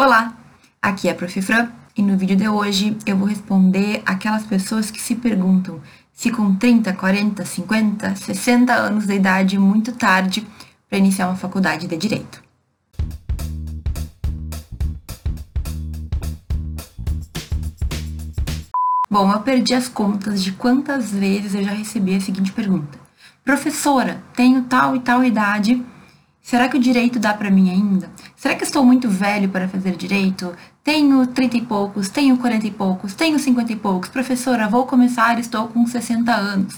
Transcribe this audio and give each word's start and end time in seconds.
Olá, 0.00 0.32
aqui 0.80 1.08
é 1.08 1.10
a 1.10 1.14
Prof. 1.16 1.42
Fran 1.42 1.72
e 1.96 2.02
no 2.02 2.16
vídeo 2.16 2.36
de 2.36 2.48
hoje 2.48 2.96
eu 3.04 3.16
vou 3.16 3.26
responder 3.26 4.00
aquelas 4.06 4.46
pessoas 4.46 4.92
que 4.92 5.00
se 5.00 5.16
perguntam 5.16 5.80
se 6.12 6.30
com 6.30 6.54
30, 6.54 6.92
40, 6.92 7.44
50, 7.44 8.14
60 8.14 8.72
anos 8.72 9.08
de 9.08 9.14
idade 9.14 9.56
é 9.56 9.58
muito 9.58 9.90
tarde 9.90 10.46
para 10.88 10.98
iniciar 10.98 11.26
uma 11.26 11.34
faculdade 11.34 11.88
de 11.88 11.96
Direito. 11.96 12.40
Bom, 19.10 19.32
eu 19.32 19.40
perdi 19.40 19.74
as 19.74 19.88
contas 19.88 20.44
de 20.44 20.52
quantas 20.52 21.10
vezes 21.10 21.56
eu 21.56 21.64
já 21.64 21.72
recebi 21.72 22.14
a 22.14 22.20
seguinte 22.20 22.52
pergunta. 22.52 22.96
Professora, 23.44 24.22
tenho 24.36 24.62
tal 24.62 24.94
e 24.94 25.00
tal 25.00 25.24
idade, 25.24 25.84
Será 26.48 26.66
que 26.66 26.78
o 26.78 26.80
direito 26.80 27.18
dá 27.18 27.34
para 27.34 27.50
mim 27.50 27.68
ainda? 27.68 28.10
Será 28.38 28.54
que 28.54 28.62
estou 28.62 28.84
muito 28.84 29.08
velho 29.08 29.48
para 29.48 29.66
fazer 29.66 29.96
direito? 29.96 30.54
Tenho 30.84 31.26
30 31.26 31.56
e 31.56 31.62
poucos, 31.62 32.08
tenho 32.08 32.38
40 32.38 32.68
e 32.68 32.70
poucos, 32.70 33.12
tenho 33.12 33.36
50 33.36 33.72
e 33.72 33.74
poucos. 33.74 34.08
Professora, 34.10 34.68
vou 34.68 34.86
começar, 34.86 35.40
estou 35.40 35.66
com 35.66 35.84
60 35.84 36.32
anos. 36.32 36.76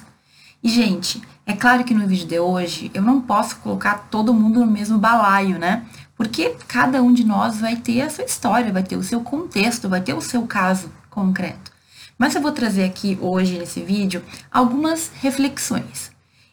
E, 0.65 0.71
gente, 0.71 1.21
é 1.45 1.53
claro 1.53 1.85
que 1.85 1.93
no 1.93 2.07
vídeo 2.07 2.27
de 2.27 2.41
hoje 2.41 2.91
eu 2.95 3.03
não 3.03 3.21
posso 3.21 3.57
colocar 3.57 4.09
todo 4.11 4.33
mundo 4.33 4.61
no 4.61 4.73
mesmo 4.73 4.97
balaio, 4.97 5.59
né? 5.59 5.85
Porque 6.17 6.57
cada 6.67 7.03
um 7.03 7.13
de 7.13 7.25
nós 7.25 7.61
vai 7.61 7.77
ter 7.77 8.01
a 8.01 8.09
sua 8.09 8.25
história, 8.25 8.73
vai 8.73 8.83
ter 8.83 8.97
o 8.97 9.03
seu 9.03 9.21
contexto, 9.21 9.87
vai 9.87 10.01
ter 10.01 10.15
o 10.15 10.23
seu 10.23 10.47
caso 10.47 10.91
concreto. 11.11 11.71
Mas 12.17 12.35
eu 12.35 12.41
vou 12.41 12.53
trazer 12.53 12.85
aqui 12.85 13.19
hoje 13.21 13.59
nesse 13.59 13.83
vídeo 13.83 14.25
algumas 14.51 15.11
reflexões. 15.21 16.11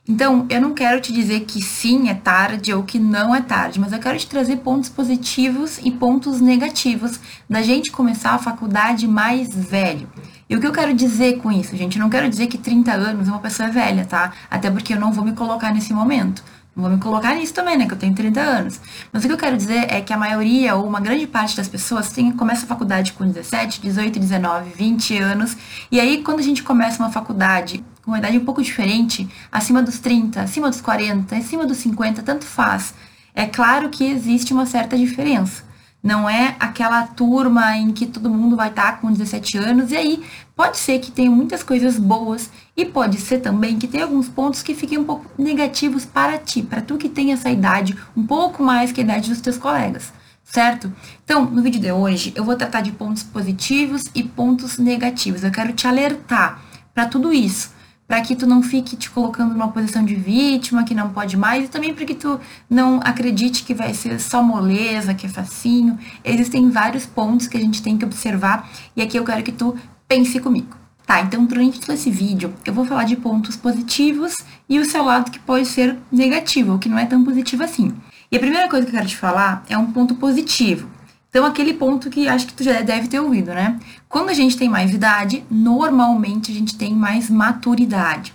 Então, 0.10 0.46
eu 0.50 0.62
não 0.62 0.74
quero 0.74 1.02
te 1.02 1.12
dizer 1.12 1.42
que 1.42 1.62
sim 1.62 2.08
é 2.08 2.14
tarde 2.14 2.74
ou 2.74 2.82
que 2.84 2.98
não 2.98 3.36
é 3.36 3.42
tarde, 3.42 3.78
mas 3.78 3.92
eu 3.92 4.00
quero 4.00 4.18
te 4.18 4.26
trazer 4.26 4.56
pontos 4.58 4.90
positivos 4.90 5.80
e 5.84 5.92
pontos 5.92 6.40
negativos 6.40 7.20
da 7.50 7.62
gente 7.62 7.92
começar 7.92 8.32
a 8.32 8.38
faculdade 8.38 9.06
mais 9.06 9.54
velho. 9.54 10.10
E 10.50 10.56
o 10.56 10.62
que 10.62 10.68
eu 10.68 10.72
quero 10.72 10.94
dizer 10.94 11.40
com 11.40 11.52
isso, 11.52 11.76
gente? 11.76 11.98
Eu 11.98 12.04
não 12.04 12.10
quero 12.10 12.30
dizer 12.30 12.48
que 12.48 12.58
30 12.58 12.94
anos 12.94 13.28
uma 13.28 13.40
pessoa 13.40 13.68
é 13.68 13.72
velha, 13.72 14.06
tá? 14.06 14.32
Até 14.50 14.72
porque 14.72 14.94
eu 14.94 15.00
não 15.00 15.12
vou 15.12 15.26
me 15.26 15.34
colocar 15.34 15.74
nesse 15.74 15.92
momento. 15.92 16.42
Não 16.74 16.84
vou 16.84 16.92
me 16.94 17.00
colocar 17.00 17.36
nisso 17.36 17.54
também, 17.54 17.76
né? 17.76 17.86
Que 17.86 17.94
eu 17.94 17.98
tenho 17.98 18.14
30 18.14 18.40
anos. 18.40 18.80
Mas 19.12 19.26
o 19.26 19.28
que 19.28 19.34
eu 19.34 19.38
quero 19.38 19.58
dizer 19.58 19.92
é 19.92 20.00
que 20.00 20.14
a 20.14 20.18
maioria, 20.18 20.76
ou 20.76 20.88
uma 20.88 21.02
grande 21.02 21.28
parte 21.28 21.58
das 21.58 21.68
pessoas, 21.68 22.12
tem, 22.12 22.32
começa 22.32 22.64
a 22.64 22.68
faculdade 22.68 23.12
com 23.12 23.28
17, 23.28 23.82
18, 23.82 24.20
19, 24.20 24.70
20 24.70 25.18
anos. 25.18 25.58
E 25.92 26.00
aí, 26.00 26.24
quando 26.24 26.40
a 26.40 26.44
gente 26.44 26.64
começa 26.64 27.04
uma 27.04 27.12
faculdade 27.12 27.84
com 28.08 28.12
uma 28.12 28.20
idade 28.20 28.38
um 28.38 28.46
pouco 28.46 28.64
diferente, 28.64 29.28
acima 29.52 29.84
dos 29.84 30.00
30, 30.00 30.42
acima 30.42 30.70
dos 30.70 30.80
40, 30.80 31.36
acima 31.36 31.66
dos 31.66 31.76
50, 31.80 32.24
tanto 32.24 32.46
faz. 32.46 32.94
É 33.36 33.46
claro 33.46 33.90
que 33.90 34.06
existe 34.06 34.54
uma 34.54 34.66
certa 34.66 34.98
diferença. 34.98 35.62
Não 36.02 36.30
é 36.30 36.56
aquela 36.58 37.06
turma 37.06 37.76
em 37.76 37.92
que 37.92 38.06
todo 38.06 38.30
mundo 38.30 38.56
vai 38.56 38.70
estar 38.70 39.02
com 39.02 39.12
17 39.12 39.58
anos, 39.58 39.92
e 39.92 39.98
aí 39.98 40.24
pode 40.56 40.78
ser 40.78 41.00
que 41.00 41.12
tenha 41.12 41.30
muitas 41.30 41.64
coisas 41.64 42.00
boas, 42.00 42.50
e 42.78 42.86
pode 42.86 43.18
ser 43.18 43.40
também 43.40 43.78
que 43.78 43.90
tenha 43.90 44.06
alguns 44.06 44.30
pontos 44.30 44.64
que 44.64 44.74
fiquem 44.74 45.00
um 45.00 45.04
pouco 45.04 45.30
negativos 45.38 46.06
para 46.06 46.38
ti, 46.38 46.62
para 46.62 46.82
tu 46.82 46.96
que 46.96 47.10
tem 47.10 47.34
essa 47.34 47.50
idade, 47.50 47.94
um 48.16 48.26
pouco 48.26 48.64
mais 48.64 48.94
que 48.94 49.02
a 49.02 49.04
idade 49.04 49.30
dos 49.30 49.42
teus 49.42 49.58
colegas 49.58 50.14
certo? 50.50 50.94
Então, 51.26 51.44
no 51.44 51.62
vídeo 51.62 51.82
de 51.82 51.92
hoje, 51.92 52.32
eu 52.34 52.42
vou 52.46 52.56
tratar 52.56 52.80
de 52.80 52.94
pontos 52.94 53.22
positivos 53.22 54.06
e 54.16 54.24
pontos 54.24 54.78
negativos. 54.78 55.44
Eu 55.44 55.52
quero 55.52 55.74
te 55.74 55.86
alertar 55.86 56.62
para 56.94 57.06
tudo 57.06 57.34
isso, 57.34 57.76
para 58.08 58.22
que 58.22 58.36
tu 58.36 58.48
não 58.48 58.64
fique 58.64 58.96
te 58.96 59.10
colocando 59.10 59.52
numa 59.52 59.68
posição 59.68 60.04
de 60.04 60.16
vítima, 60.16 60.84
que 60.84 60.96
não 60.96 61.10
pode 61.10 61.36
mais, 61.36 61.66
e 61.66 61.68
também 61.68 61.94
para 61.94 62.06
que 62.06 62.16
tu 62.16 62.40
não 62.70 63.00
acredite 63.04 63.64
que 63.64 63.74
vai 63.74 63.94
ser 63.94 64.20
só 64.20 64.42
moleza, 64.42 65.14
que 65.14 65.26
é 65.26 65.30
facinho. 65.30 66.00
Existem 66.24 66.70
vários 66.70 67.06
pontos 67.06 67.48
que 67.48 67.58
a 67.58 67.60
gente 67.60 67.82
tem 67.82 67.98
que 67.98 68.06
observar, 68.06 68.70
e 68.96 69.02
aqui 69.02 69.18
eu 69.18 69.26
quero 69.26 69.44
que 69.44 69.52
tu 69.52 69.76
pense 70.08 70.40
comigo. 70.40 70.78
Tá, 71.06 71.22
então 71.22 71.46
durante 71.46 71.90
esse 71.90 72.12
vídeo 72.12 72.54
eu 72.66 72.74
vou 72.74 72.84
falar 72.84 73.06
de 73.06 73.16
pontos 73.16 73.56
positivos 73.56 74.36
e 74.68 74.78
o 74.78 74.84
seu 74.84 75.06
lado 75.06 75.32
que 75.32 75.40
pode 75.40 75.66
ser 75.66 75.98
negativo, 76.12 76.78
que 76.78 76.90
não 76.90 77.00
é 77.00 77.06
tão 77.06 77.24
positivo 77.24 77.64
assim. 77.64 77.94
E 78.30 78.36
a 78.36 78.40
primeira 78.40 78.68
coisa 78.68 78.86
que 78.86 78.92
eu 78.92 78.98
quero 78.98 79.08
te 79.08 79.16
falar 79.16 79.64
é 79.70 79.78
um 79.78 79.90
ponto 79.90 80.16
positivo, 80.16 80.90
então, 81.38 81.46
aquele 81.46 81.76
ponto 81.76 82.10
que 82.10 82.28
acho 82.28 82.48
que 82.48 82.54
tu 82.54 82.64
já 82.64 82.82
deve 82.82 83.08
ter 83.08 83.20
ouvido, 83.20 83.54
né? 83.54 83.80
Quando 84.10 84.30
a 84.30 84.34
gente 84.34 84.58
tem 84.58 84.68
mais 84.68 84.92
idade, 84.92 85.44
normalmente 85.52 86.52
a 86.52 86.56
gente 86.56 86.76
tem 86.76 86.96
mais 86.96 87.30
maturidade. 87.30 88.34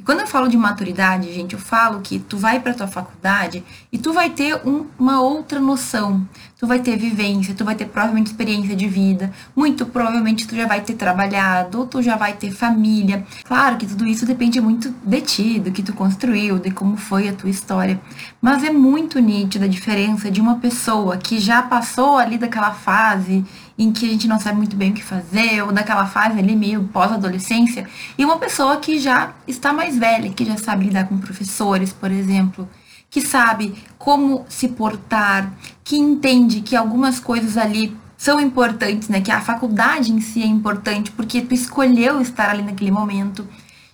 E 0.00 0.02
quando 0.02 0.20
eu 0.20 0.26
falo 0.26 0.48
de 0.48 0.56
maturidade, 0.56 1.30
gente, 1.30 1.52
eu 1.52 1.58
falo 1.58 2.00
que 2.00 2.18
tu 2.18 2.38
vai 2.38 2.58
para 2.58 2.72
tua 2.72 2.86
faculdade 2.86 3.62
e 3.92 3.98
tu 3.98 4.14
vai 4.14 4.30
ter 4.30 4.56
um, 4.66 4.86
uma 4.98 5.20
outra 5.20 5.60
noção. 5.60 6.26
Tu 6.58 6.66
vai 6.66 6.78
ter 6.78 6.96
vivência, 6.96 7.54
tu 7.54 7.66
vai 7.66 7.74
ter 7.74 7.84
provavelmente 7.84 8.28
experiência 8.28 8.74
de 8.74 8.88
vida, 8.88 9.30
muito 9.54 9.84
provavelmente 9.84 10.46
tu 10.46 10.56
já 10.56 10.66
vai 10.66 10.80
ter 10.80 10.94
trabalhado, 10.94 11.80
ou 11.80 11.86
tu 11.86 12.00
já 12.00 12.16
vai 12.16 12.32
ter 12.32 12.50
família. 12.50 13.26
Claro 13.44 13.76
que 13.76 13.86
tudo 13.86 14.06
isso 14.06 14.24
depende 14.24 14.58
muito 14.58 14.88
de 15.04 15.20
ti, 15.20 15.60
do 15.60 15.70
que 15.70 15.82
tu 15.82 15.92
construiu, 15.92 16.58
de 16.58 16.70
como 16.70 16.96
foi 16.96 17.28
a 17.28 17.34
tua 17.34 17.50
história. 17.50 18.00
Mas 18.40 18.64
é 18.64 18.70
muito 18.70 19.18
nítida 19.18 19.66
a 19.66 19.68
diferença 19.68 20.30
de 20.30 20.40
uma 20.40 20.56
pessoa 20.56 21.18
que 21.18 21.38
já 21.38 21.62
passou 21.62 22.16
ali 22.16 22.38
daquela 22.38 22.72
fase 22.72 23.44
em 23.80 23.90
que 23.90 24.04
a 24.04 24.08
gente 24.10 24.28
não 24.28 24.38
sabe 24.38 24.58
muito 24.58 24.76
bem 24.76 24.90
o 24.90 24.94
que 24.94 25.02
fazer, 25.02 25.62
ou 25.62 25.72
daquela 25.72 26.06
fase 26.06 26.38
ali 26.38 26.54
meio 26.54 26.84
pós-adolescência, 26.92 27.88
e 28.18 28.22
uma 28.22 28.36
pessoa 28.36 28.76
que 28.76 28.98
já 28.98 29.32
está 29.48 29.72
mais 29.72 29.96
velha, 29.96 30.28
que 30.28 30.44
já 30.44 30.58
sabe 30.58 30.84
lidar 30.84 31.08
com 31.08 31.16
professores, 31.16 31.90
por 31.90 32.10
exemplo, 32.10 32.68
que 33.08 33.22
sabe 33.22 33.82
como 33.96 34.44
se 34.50 34.68
portar, 34.68 35.50
que 35.82 35.96
entende 35.96 36.60
que 36.60 36.76
algumas 36.76 37.18
coisas 37.18 37.56
ali 37.56 37.96
são 38.18 38.38
importantes, 38.38 39.08
né? 39.08 39.22
Que 39.22 39.32
a 39.32 39.40
faculdade 39.40 40.12
em 40.12 40.20
si 40.20 40.42
é 40.42 40.46
importante 40.46 41.10
porque 41.12 41.40
tu 41.40 41.54
escolheu 41.54 42.20
estar 42.20 42.50
ali 42.50 42.62
naquele 42.62 42.90
momento. 42.90 43.48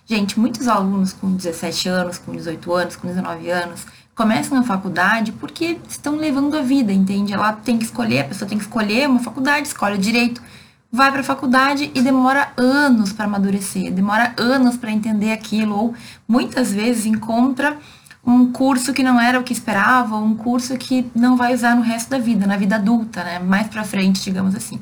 Gente, 0.05 0.37
muitos 0.37 0.67
alunos 0.67 1.13
com 1.13 1.33
17 1.33 1.87
anos, 1.87 2.17
com 2.17 2.33
18 2.33 2.73
anos, 2.73 2.95
com 2.97 3.07
19 3.07 3.49
anos, 3.49 3.85
começam 4.17 4.57
a 4.57 4.63
faculdade 4.63 5.31
porque 5.31 5.77
estão 5.87 6.15
levando 6.15 6.57
a 6.57 6.61
vida, 6.63 6.91
entende? 6.91 7.33
Ela 7.33 7.53
tem 7.53 7.77
que 7.77 7.85
escolher, 7.85 8.21
a 8.21 8.23
pessoa 8.23 8.49
tem 8.49 8.57
que 8.57 8.63
escolher 8.63 9.07
uma 9.07 9.19
faculdade, 9.19 9.67
escolhe 9.67 9.95
direito, 9.95 10.41
vai 10.91 11.11
para 11.11 11.21
a 11.21 11.23
faculdade 11.23 11.91
e 11.93 12.01
demora 12.01 12.51
anos 12.57 13.13
para 13.13 13.25
amadurecer, 13.25 13.93
demora 13.93 14.33
anos 14.35 14.75
para 14.75 14.91
entender 14.91 15.31
aquilo, 15.31 15.77
ou 15.77 15.93
muitas 16.27 16.73
vezes 16.73 17.05
encontra 17.05 17.77
um 18.25 18.51
curso 18.51 18.91
que 18.91 19.03
não 19.03 19.21
era 19.21 19.39
o 19.39 19.43
que 19.43 19.53
esperava, 19.53 20.17
um 20.17 20.35
curso 20.35 20.75
que 20.77 21.05
não 21.13 21.37
vai 21.37 21.53
usar 21.53 21.75
no 21.75 21.83
resto 21.83 22.09
da 22.09 22.17
vida, 22.17 22.47
na 22.47 22.57
vida 22.57 22.75
adulta, 22.75 23.23
né? 23.23 23.37
Mais 23.37 23.67
para 23.67 23.83
frente, 23.83 24.23
digamos 24.23 24.55
assim. 24.55 24.81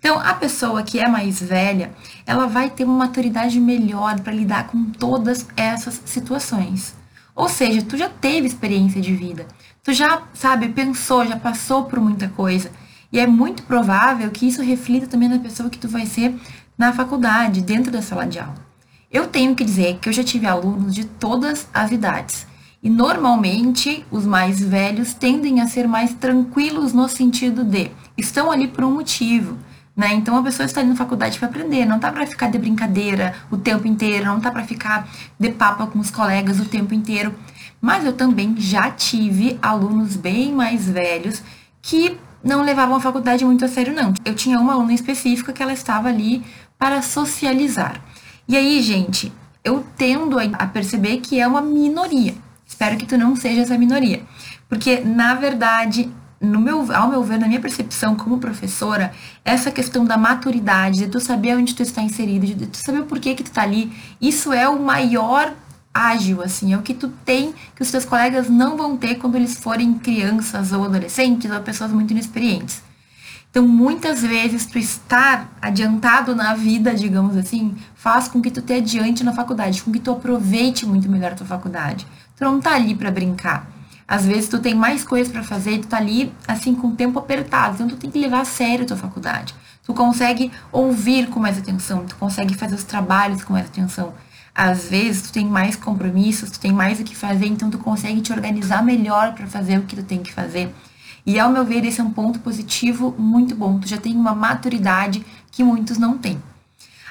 Então, 0.00 0.18
a 0.18 0.34
pessoa 0.34 0.82
que 0.82 0.98
é 0.98 1.08
mais 1.08 1.40
velha, 1.40 1.92
ela 2.26 2.46
vai 2.46 2.68
ter 2.68 2.84
uma 2.84 3.06
maturidade 3.06 3.58
melhor 3.60 4.18
para 4.20 4.32
lidar 4.32 4.66
com 4.66 4.84
todas 4.86 5.46
essas 5.56 6.02
situações. 6.04 7.03
Ou 7.34 7.48
seja, 7.48 7.82
tu 7.82 7.96
já 7.96 8.08
teve 8.08 8.46
experiência 8.46 9.00
de 9.00 9.14
vida. 9.14 9.46
Tu 9.82 9.92
já, 9.92 10.22
sabe, 10.32 10.68
pensou, 10.68 11.26
já 11.26 11.36
passou 11.36 11.84
por 11.84 12.00
muita 12.00 12.28
coisa. 12.28 12.70
E 13.12 13.18
é 13.18 13.26
muito 13.26 13.62
provável 13.64 14.30
que 14.30 14.46
isso 14.46 14.62
reflita 14.62 15.06
também 15.06 15.28
na 15.28 15.38
pessoa 15.38 15.70
que 15.70 15.78
tu 15.78 15.88
vai 15.88 16.06
ser 16.06 16.34
na 16.76 16.92
faculdade, 16.92 17.60
dentro 17.60 17.90
da 17.90 18.02
sala 18.02 18.26
de 18.26 18.38
aula. 18.38 18.64
Eu 19.10 19.28
tenho 19.28 19.54
que 19.54 19.64
dizer 19.64 19.98
que 20.00 20.08
eu 20.08 20.12
já 20.12 20.24
tive 20.24 20.46
alunos 20.46 20.94
de 20.94 21.04
todas 21.04 21.68
as 21.72 21.92
idades. 21.92 22.46
E 22.82 22.90
normalmente 22.90 24.04
os 24.10 24.26
mais 24.26 24.60
velhos 24.60 25.14
tendem 25.14 25.60
a 25.60 25.66
ser 25.66 25.88
mais 25.88 26.12
tranquilos 26.12 26.92
no 26.92 27.08
sentido 27.08 27.64
de 27.64 27.90
estão 28.16 28.50
ali 28.50 28.68
por 28.68 28.84
um 28.84 28.92
motivo. 28.92 29.56
Né? 29.96 30.12
Então 30.14 30.36
a 30.36 30.42
pessoa 30.42 30.66
está 30.66 30.82
indo 30.82 30.90
na 30.90 30.96
faculdade 30.96 31.38
para 31.38 31.48
aprender, 31.48 31.86
não 31.86 32.00
tá 32.00 32.10
para 32.10 32.26
ficar 32.26 32.50
de 32.50 32.58
brincadeira 32.58 33.34
o 33.50 33.56
tempo 33.56 33.86
inteiro, 33.86 34.26
não 34.26 34.40
tá 34.40 34.50
para 34.50 34.64
ficar 34.64 35.08
de 35.38 35.50
papo 35.50 35.86
com 35.86 36.00
os 36.00 36.10
colegas 36.10 36.58
o 36.58 36.64
tempo 36.64 36.92
inteiro. 36.92 37.34
Mas 37.80 38.04
eu 38.04 38.12
também 38.12 38.56
já 38.58 38.90
tive 38.90 39.58
alunos 39.62 40.16
bem 40.16 40.52
mais 40.52 40.88
velhos 40.88 41.42
que 41.80 42.18
não 42.42 42.62
levavam 42.62 42.96
a 42.96 43.00
faculdade 43.00 43.44
muito 43.44 43.64
a 43.64 43.68
sério, 43.68 43.94
não. 43.94 44.12
Eu 44.24 44.34
tinha 44.34 44.58
uma 44.58 44.74
aluna 44.74 44.92
específica 44.92 45.52
que 45.52 45.62
ela 45.62 45.72
estava 45.72 46.08
ali 46.08 46.44
para 46.78 47.00
socializar. 47.00 48.00
E 48.46 48.56
aí, 48.56 48.82
gente, 48.82 49.32
eu 49.62 49.84
tendo 49.96 50.36
a 50.38 50.66
perceber 50.66 51.18
que 51.18 51.40
é 51.40 51.46
uma 51.46 51.62
minoria. 51.62 52.34
Espero 52.66 52.96
que 52.96 53.06
tu 53.06 53.16
não 53.16 53.34
seja 53.34 53.62
essa 53.62 53.78
minoria. 53.78 54.22
Porque, 54.68 55.00
na 55.00 55.34
verdade, 55.34 56.10
no 56.44 56.60
meu, 56.60 56.92
ao 56.94 57.08
meu 57.08 57.22
ver, 57.22 57.38
na 57.38 57.46
minha 57.46 57.60
percepção 57.60 58.14
como 58.14 58.38
professora, 58.38 59.12
essa 59.44 59.70
questão 59.70 60.04
da 60.04 60.16
maturidade, 60.16 60.98
de 60.98 61.06
tu 61.08 61.20
saber 61.20 61.56
onde 61.56 61.74
tu 61.74 61.82
está 61.82 62.02
inserido, 62.02 62.46
de 62.46 62.66
tu 62.66 62.76
saber 62.76 63.00
o 63.00 63.06
porquê 63.06 63.34
que 63.34 63.42
tu 63.42 63.48
está 63.48 63.62
ali, 63.62 63.92
isso 64.20 64.52
é 64.52 64.68
o 64.68 64.80
maior 64.80 65.52
ágil, 65.92 66.42
assim, 66.42 66.72
é 66.72 66.76
o 66.76 66.82
que 66.82 66.92
tu 66.92 67.08
tem 67.24 67.54
que 67.74 67.82
os 67.82 67.90
teus 67.90 68.04
colegas 68.04 68.48
não 68.48 68.76
vão 68.76 68.96
ter 68.96 69.14
quando 69.14 69.36
eles 69.36 69.54
forem 69.54 69.94
crianças 69.94 70.72
ou 70.72 70.84
adolescentes 70.84 71.50
ou 71.50 71.60
pessoas 71.60 71.92
muito 71.92 72.10
inexperientes. 72.10 72.82
Então, 73.54 73.68
muitas 73.68 74.20
vezes, 74.20 74.66
tu 74.66 74.78
estar 74.78 75.48
adiantado 75.62 76.34
na 76.34 76.56
vida, 76.56 76.92
digamos 76.92 77.36
assim, 77.36 77.76
faz 77.94 78.26
com 78.26 78.42
que 78.42 78.50
tu 78.50 78.60
te 78.60 78.72
adiante 78.72 79.22
na 79.22 79.32
faculdade, 79.32 79.80
com 79.80 79.92
que 79.92 80.00
tu 80.00 80.10
aproveite 80.10 80.84
muito 80.84 81.08
melhor 81.08 81.30
a 81.30 81.34
tua 81.36 81.46
faculdade. 81.46 82.04
Tu 82.36 82.42
não 82.42 82.60
tá 82.60 82.74
ali 82.74 82.96
para 82.96 83.12
brincar. 83.12 83.70
Às 84.06 84.26
vezes 84.26 84.48
tu 84.48 84.58
tem 84.58 84.74
mais 84.74 85.02
coisas 85.02 85.32
para 85.32 85.42
fazer, 85.42 85.78
tu 85.78 85.88
tá 85.88 85.96
ali 85.96 86.32
assim 86.46 86.74
com 86.74 86.88
o 86.88 86.96
tempo 86.96 87.18
apertado, 87.18 87.74
então 87.74 87.88
tu 87.88 87.96
tem 87.96 88.10
que 88.10 88.18
levar 88.18 88.40
a 88.40 88.44
sério 88.44 88.84
a 88.84 88.88
tua 88.88 88.96
faculdade. 88.96 89.54
Tu 89.84 89.92
consegue 89.94 90.50
ouvir 90.70 91.28
com 91.28 91.40
mais 91.40 91.58
atenção, 91.58 92.04
tu 92.06 92.16
consegue 92.16 92.54
fazer 92.54 92.74
os 92.74 92.84
trabalhos 92.84 93.42
com 93.42 93.52
mais 93.52 93.66
atenção. 93.66 94.12
Às 94.54 94.88
vezes 94.88 95.22
tu 95.22 95.32
tem 95.32 95.46
mais 95.46 95.74
compromissos, 95.74 96.50
tu 96.50 96.60
tem 96.60 96.72
mais 96.72 97.00
o 97.00 97.04
que 97.04 97.16
fazer, 97.16 97.46
então 97.46 97.70
tu 97.70 97.78
consegue 97.78 98.20
te 98.20 98.32
organizar 98.32 98.84
melhor 98.84 99.34
para 99.34 99.46
fazer 99.46 99.78
o 99.78 99.82
que 99.82 99.96
tu 99.96 100.02
tem 100.02 100.22
que 100.22 100.32
fazer. 100.32 100.72
E 101.26 101.40
ao 101.40 101.50
meu 101.50 101.64
ver, 101.64 101.84
esse 101.84 102.00
é 102.00 102.04
um 102.04 102.10
ponto 102.10 102.38
positivo 102.38 103.14
muito 103.18 103.56
bom. 103.56 103.78
Tu 103.78 103.88
já 103.88 103.96
tem 103.96 104.14
uma 104.14 104.34
maturidade 104.34 105.24
que 105.50 105.64
muitos 105.64 105.98
não 105.98 106.18
têm. 106.18 106.40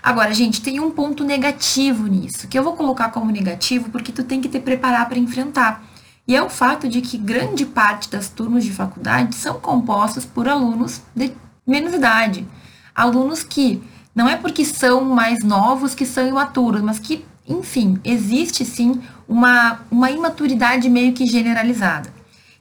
Agora, 0.02 0.34
gente, 0.34 0.62
tem 0.62 0.80
um 0.80 0.92
ponto 0.92 1.24
negativo 1.24 2.08
nisso, 2.08 2.48
que 2.48 2.60
eu 2.60 2.64
vou 2.64 2.74
colocar 2.74 3.10
como 3.10 3.32
negativo 3.32 3.90
porque 3.90 4.12
tu 4.12 4.24
tem 4.24 4.42
que 4.42 4.50
te 4.50 4.60
preparar 4.60 5.08
para 5.08 5.18
enfrentar. 5.18 5.84
E 6.28 6.36
é 6.36 6.42
o 6.42 6.50
fato 6.50 6.88
de 6.88 7.02
que 7.02 7.18
grande 7.18 7.66
parte 7.66 8.10
das 8.10 8.30
turmas 8.30 8.64
de 8.64 8.72
faculdade 8.72 9.36
são 9.36 9.60
compostas 9.60 10.26
por 10.26 10.48
alunos 10.48 11.02
de 11.14 11.34
menos 11.68 11.94
idade. 11.94 12.48
Alunos 12.96 13.44
que 13.44 13.84
não 14.16 14.30
é 14.30 14.38
porque 14.38 14.64
são 14.64 15.04
mais 15.04 15.44
novos 15.44 15.94
que 15.94 16.06
são 16.06 16.28
imaturos, 16.28 16.82
mas 16.82 17.00
que, 17.00 17.26
enfim, 17.48 18.00
existe 18.04 18.64
sim 18.64 19.02
uma, 19.28 19.82
uma 19.92 20.12
imaturidade 20.12 20.90
meio 20.90 21.14
que 21.14 21.26
generalizada. 21.26 22.14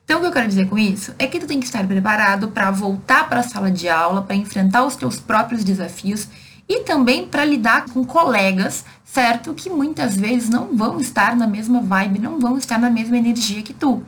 Então, 0.05 0.19
o 0.19 0.21
que 0.21 0.27
eu 0.27 0.33
quero 0.33 0.49
dizer 0.49 0.69
com 0.69 0.79
isso 0.79 1.15
é 1.19 1.27
que 1.27 1.39
tu 1.39 1.47
tem 1.47 1.61
que 1.61 1.67
estar 1.67 1.87
preparado 1.87 2.49
para 2.49 2.71
voltar 2.71 3.29
para 3.29 3.41
a 3.41 3.45
sala 3.45 3.71
de 3.71 3.89
aula, 3.89 4.23
para 4.23 4.35
enfrentar 4.35 4.85
os 4.85 4.97
teus 4.97 5.21
próprios 5.21 5.63
desafios 5.63 6.27
e 6.73 6.85
também 6.85 7.27
para 7.27 7.45
lidar 7.45 7.85
com 7.91 8.03
colegas, 8.03 8.85
certo? 9.05 9.53
Que 9.53 9.69
muitas 9.69 10.17
vezes 10.17 10.49
não 10.49 10.75
vão 10.75 10.99
estar 10.99 11.37
na 11.37 11.47
mesma 11.47 11.83
vibe, 11.83 12.19
não 12.19 12.41
vão 12.41 12.57
estar 12.57 12.79
na 12.79 12.89
mesma 12.89 13.19
energia 13.19 13.63
que 13.63 13.75
tu. 13.75 14.03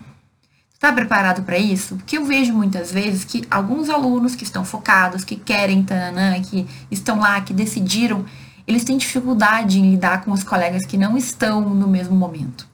Está 0.73 0.91
preparado 0.91 1.43
para 1.43 1.59
isso? 1.59 1.97
Porque 1.97 2.17
eu 2.17 2.25
vejo 2.25 2.55
muitas 2.55 2.91
vezes 2.91 3.23
que 3.23 3.47
alguns 3.51 3.91
alunos 3.91 4.35
que 4.35 4.45
estão 4.45 4.65
focados, 4.65 5.25
que 5.25 5.37
querem, 5.37 5.83
tananã, 5.83 6.41
que 6.41 6.67
estão 6.91 7.21
lá, 7.21 7.39
que 7.43 7.53
decidiram, 7.53 8.25
eles 8.67 8.85
têm 8.85 8.97
dificuldade 8.97 9.79
em 9.79 9.91
lidar 9.91 10.25
com 10.25 10.33
os 10.33 10.43
colegas 10.43 10.87
que 10.87 10.97
não 10.97 11.19
estão 11.19 11.61
no 11.61 11.87
mesmo 11.87 12.17
momento. 12.17 12.67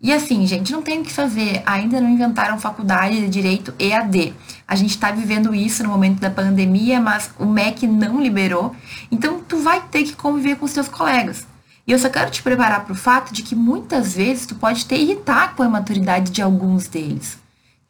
E 0.00 0.12
assim, 0.12 0.46
gente, 0.46 0.72
não 0.72 0.80
tem 0.80 1.00
o 1.00 1.04
que 1.04 1.12
fazer. 1.12 1.60
Ainda 1.66 2.00
não 2.00 2.08
inventaram 2.08 2.58
faculdade 2.58 3.20
de 3.20 3.28
direito 3.28 3.74
EAD. 3.78 4.32
A 4.66 4.76
gente 4.76 4.90
está 4.90 5.10
vivendo 5.10 5.52
isso 5.54 5.82
no 5.82 5.88
momento 5.88 6.20
da 6.20 6.30
pandemia, 6.30 7.00
mas 7.00 7.30
o 7.38 7.44
MEC 7.44 7.86
não 7.86 8.20
liberou. 8.20 8.74
Então, 9.10 9.40
tu 9.40 9.58
vai 9.58 9.80
ter 9.90 10.04
que 10.04 10.14
conviver 10.14 10.56
com 10.56 10.66
os 10.66 10.72
teus 10.72 10.88
colegas. 10.88 11.46
E 11.84 11.90
eu 11.90 11.98
só 11.98 12.08
quero 12.08 12.30
te 12.30 12.42
preparar 12.42 12.84
para 12.84 12.92
o 12.92 12.96
fato 12.96 13.32
de 13.32 13.42
que 13.42 13.56
muitas 13.56 14.14
vezes 14.14 14.46
tu 14.46 14.54
pode 14.54 14.84
te 14.84 14.94
irritar 14.94 15.56
com 15.56 15.62
a 15.62 15.68
maturidade 15.68 16.30
de 16.30 16.42
alguns 16.42 16.86
deles. 16.86 17.38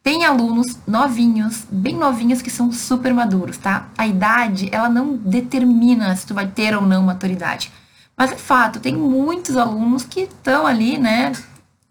Tem 0.03 0.25
alunos 0.25 0.79
novinhos, 0.87 1.67
bem 1.71 1.97
novinhos, 1.97 2.41
que 2.41 2.51
são 2.51 2.73
super 2.73 3.13
maduros, 3.13 3.59
tá? 3.59 3.89
A 3.99 4.07
idade, 4.07 4.69
ela 4.73 4.89
não 4.89 5.17
determina 5.17 6.15
se 6.17 6.27
tu 6.27 6.33
vai 6.33 6.47
ter 6.47 6.75
ou 6.75 6.83
não 6.83 7.03
maturidade. 7.03 7.71
Mas 8.17 8.33
é 8.33 8.37
fato, 8.37 8.81
tem 8.81 8.97
muitos 8.97 9.57
alunos 9.57 10.05
que 10.05 10.21
estão 10.21 10.67
ali, 10.67 10.97
né, 10.97 11.33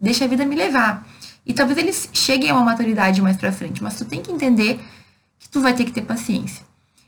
deixa 0.00 0.24
a 0.24 0.28
vida 0.28 0.44
me 0.44 0.54
levar. 0.54 1.06
E 1.44 1.52
talvez 1.54 1.78
eles 1.78 2.10
cheguem 2.12 2.50
a 2.50 2.54
uma 2.54 2.64
maturidade 2.64 3.22
mais 3.22 3.36
pra 3.36 3.50
frente, 3.50 3.82
mas 3.82 3.96
tu 3.96 4.04
tem 4.04 4.20
que 4.20 4.30
entender 4.30 4.78
que 5.38 5.48
tu 5.48 5.60
vai 5.60 5.72
ter 5.72 5.84
que 5.84 5.92
ter 5.92 6.02
paciência. 6.02 6.62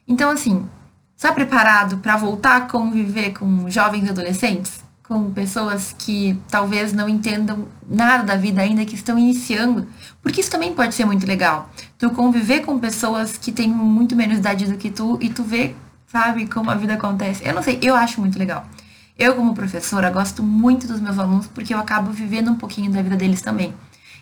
Então, 0.08 0.30
assim, 0.30 0.66
está 1.16 1.32
preparado 1.32 1.98
para 1.98 2.16
voltar 2.16 2.56
a 2.56 2.60
conviver 2.62 3.32
com 3.32 3.68
jovens 3.68 4.06
e 4.06 4.10
adolescentes? 4.10 4.80
Com 5.06 5.30
pessoas 5.32 5.94
que 5.98 6.38
talvez 6.48 6.92
não 6.92 7.08
entendam 7.08 7.68
nada 7.86 8.22
da 8.22 8.36
vida 8.36 8.62
ainda, 8.62 8.84
que 8.84 8.94
estão 8.94 9.18
iniciando? 9.18 9.86
Porque 10.22 10.40
isso 10.40 10.50
também 10.50 10.72
pode 10.72 10.94
ser 10.94 11.04
muito 11.04 11.26
legal. 11.26 11.68
Tu 11.98 12.08
conviver 12.10 12.60
com 12.60 12.78
pessoas 12.78 13.36
que 13.36 13.52
têm 13.52 13.68
muito 13.68 14.16
menos 14.16 14.38
idade 14.38 14.66
do 14.66 14.78
que 14.78 14.90
tu 14.90 15.18
e 15.20 15.28
tu 15.28 15.42
vê, 15.42 15.74
sabe, 16.06 16.46
como 16.46 16.70
a 16.70 16.74
vida 16.74 16.94
acontece. 16.94 17.46
Eu 17.46 17.52
não 17.52 17.62
sei, 17.62 17.78
eu 17.82 17.94
acho 17.94 18.20
muito 18.20 18.38
legal. 18.38 18.64
Eu, 19.20 19.34
como 19.34 19.52
professora, 19.52 20.08
gosto 20.08 20.42
muito 20.42 20.86
dos 20.86 20.98
meus 20.98 21.18
alunos 21.18 21.46
porque 21.46 21.74
eu 21.74 21.78
acabo 21.78 22.10
vivendo 22.10 22.50
um 22.50 22.54
pouquinho 22.54 22.90
da 22.90 23.02
vida 23.02 23.16
deles 23.16 23.42
também. 23.42 23.74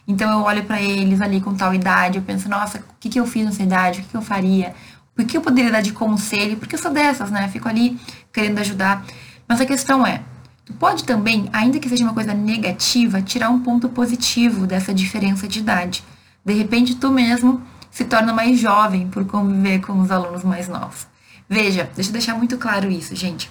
Então, 0.09 0.29
eu 0.29 0.45
olho 0.45 0.65
para 0.65 0.83
eles 0.83 1.21
ali 1.21 1.41
com 1.41 1.55
tal 1.55 1.73
idade, 1.73 2.19
eu 2.19 2.23
penso, 2.25 2.49
nossa, 2.49 2.79
o 2.79 2.83
que, 2.99 3.09
que 3.09 3.21
eu 3.21 3.25
fiz 3.25 3.45
nessa 3.45 3.63
idade? 3.63 4.01
O 4.01 4.03
que, 4.03 4.09
que 4.09 4.17
eu 4.17 4.23
faria? 4.23 4.75
O 5.17 5.25
que 5.25 5.37
eu 5.37 5.41
poderia 5.41 5.71
dar 5.71 5.83
de 5.83 5.93
conselho? 5.93 6.57
Porque 6.57 6.75
eu 6.75 6.81
sou 6.81 6.91
dessas, 6.91 7.31
né? 7.31 7.47
Fico 7.47 7.69
ali 7.69 7.97
querendo 8.33 8.59
ajudar. 8.59 9.05
Mas 9.47 9.61
a 9.61 9.67
questão 9.67 10.05
é, 10.05 10.21
tu 10.65 10.73
pode 10.73 11.05
também, 11.05 11.49
ainda 11.53 11.79
que 11.79 11.89
seja 11.89 12.03
uma 12.03 12.15
coisa 12.15 12.35
negativa, 12.35 13.23
tirar 13.23 13.51
um 13.51 13.61
ponto 13.61 13.89
positivo 13.89 14.67
dessa 14.67 14.93
diferença 14.93 15.47
de 15.47 15.61
idade. 15.61 16.03
De 16.45 16.55
repente, 16.55 16.97
tu 16.97 17.13
mesmo 17.13 17.63
se 17.89 18.05
torna 18.05 18.33
mais 18.33 18.59
jovem 18.59 19.07
por 19.07 19.25
conviver 19.27 19.79
com 19.79 20.01
os 20.01 20.11
alunos 20.11 20.43
mais 20.43 20.67
novos. 20.67 21.07
Veja, 21.49 21.89
deixa 21.95 22.11
eu 22.11 22.15
deixar 22.15 22.35
muito 22.35 22.59
claro 22.59 22.91
isso, 22.91 23.15
gente. 23.15 23.49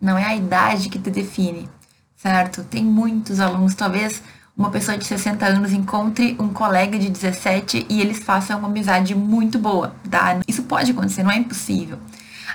Não 0.00 0.16
é 0.16 0.24
a 0.24 0.34
idade 0.34 0.88
que 0.88 0.98
te 0.98 1.10
define, 1.10 1.68
certo? 2.16 2.64
Tem 2.64 2.82
muitos 2.84 3.38
alunos, 3.38 3.74
talvez 3.74 4.22
uma 4.56 4.70
pessoa 4.70 4.96
de 4.96 5.04
60 5.04 5.46
anos 5.46 5.72
encontre 5.72 6.36
um 6.38 6.48
colega 6.48 6.98
de 6.98 7.08
17 7.08 7.86
e 7.88 8.00
eles 8.00 8.18
façam 8.18 8.58
uma 8.58 8.68
amizade 8.68 9.14
muito 9.14 9.58
boa, 9.58 9.94
tá? 10.10 10.40
Isso 10.46 10.62
pode 10.64 10.90
acontecer, 10.90 11.22
não 11.22 11.30
é 11.30 11.36
impossível. 11.36 11.98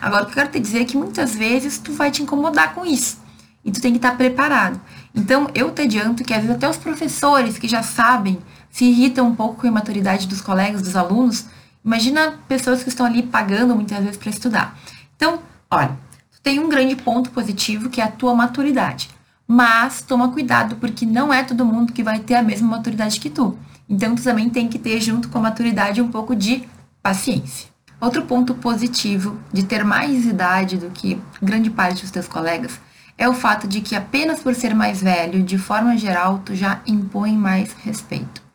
Agora, 0.02 0.24
o 0.24 0.26
que 0.26 0.32
eu 0.34 0.36
quero 0.36 0.52
te 0.52 0.60
dizer 0.60 0.82
é 0.82 0.86
que 0.86 0.98
muitas 0.98 1.36
vezes 1.36 1.78
tu 1.78 1.94
vai 1.94 2.12
te 2.12 2.22
incomodar 2.22 2.74
com 2.74 2.86
isso. 2.86 3.18
E 3.64 3.72
tu 3.72 3.82
tem 3.82 3.92
que 3.92 3.98
estar 3.98 4.16
preparado. 4.16 4.80
Então, 5.16 5.50
eu 5.56 5.72
te 5.72 5.82
adianto 5.82 6.24
que 6.24 6.34
às 6.34 6.42
vezes 6.42 6.56
até 6.56 6.70
os 6.70 6.78
professores 6.78 7.58
que 7.58 7.68
já 7.68 7.82
sabem 7.82 8.38
se 8.70 8.86
irritam 8.86 9.28
um 9.28 9.36
pouco 9.36 9.62
com 9.62 9.68
a 9.68 9.70
imaturidade 9.70 10.28
dos 10.28 10.42
colegas, 10.42 10.82
dos 10.82 10.96
alunos. 10.96 11.46
Imagina 11.84 12.38
pessoas 12.48 12.84
que 12.84 12.90
estão 12.90 13.06
ali 13.06 13.24
pagando 13.24 13.76
muitas 13.76 13.98
vezes 14.00 14.18
para 14.18 14.30
estudar. 14.30 14.78
Então, 15.16 15.40
olha, 15.72 15.98
tem 16.46 16.60
um 16.60 16.70
grande 16.70 16.96
ponto 16.96 17.32
positivo 17.32 17.90
que 17.90 18.00
é 18.00 18.04
a 18.04 18.12
tua 18.12 18.36
maturidade. 18.36 19.10
Mas 19.48 20.04
toma 20.04 20.32
cuidado, 20.32 20.76
porque 20.76 21.04
não 21.04 21.34
é 21.34 21.44
todo 21.44 21.66
mundo 21.66 21.92
que 21.92 22.04
vai 22.04 22.20
ter 22.20 22.36
a 22.36 22.44
mesma 22.44 22.68
maturidade 22.68 23.20
que 23.20 23.32
tu. 23.32 23.58
Então 23.90 24.14
tu 24.14 24.22
também 24.22 24.48
tem 24.48 24.68
que 24.68 24.78
ter 24.78 25.02
junto 25.02 25.28
com 25.28 25.40
a 25.40 25.42
maturidade 25.42 26.04
um 26.04 26.12
pouco 26.12 26.36
de 26.36 26.64
paciência. 27.02 27.68
Outro 28.00 28.26
ponto 28.26 28.54
positivo 28.54 29.40
de 29.52 29.64
ter 29.64 29.84
mais 29.84 30.24
idade 30.28 30.78
do 30.78 30.92
que 30.92 31.20
grande 31.42 31.72
parte 31.72 32.02
dos 32.02 32.12
teus 32.12 32.28
colegas 32.28 32.80
é 33.18 33.28
o 33.28 33.34
fato 33.34 33.68
de 33.68 33.82
que 33.82 33.96
apenas 33.96 34.40
por 34.40 34.54
ser 34.54 34.76
mais 34.76 35.02
velho, 35.02 35.42
de 35.42 35.58
forma 35.58 35.98
geral, 35.98 36.44
tu 36.46 36.54
já 36.54 36.80
impõe 36.86 37.36
mais 37.36 37.74
respeito. 37.84 38.46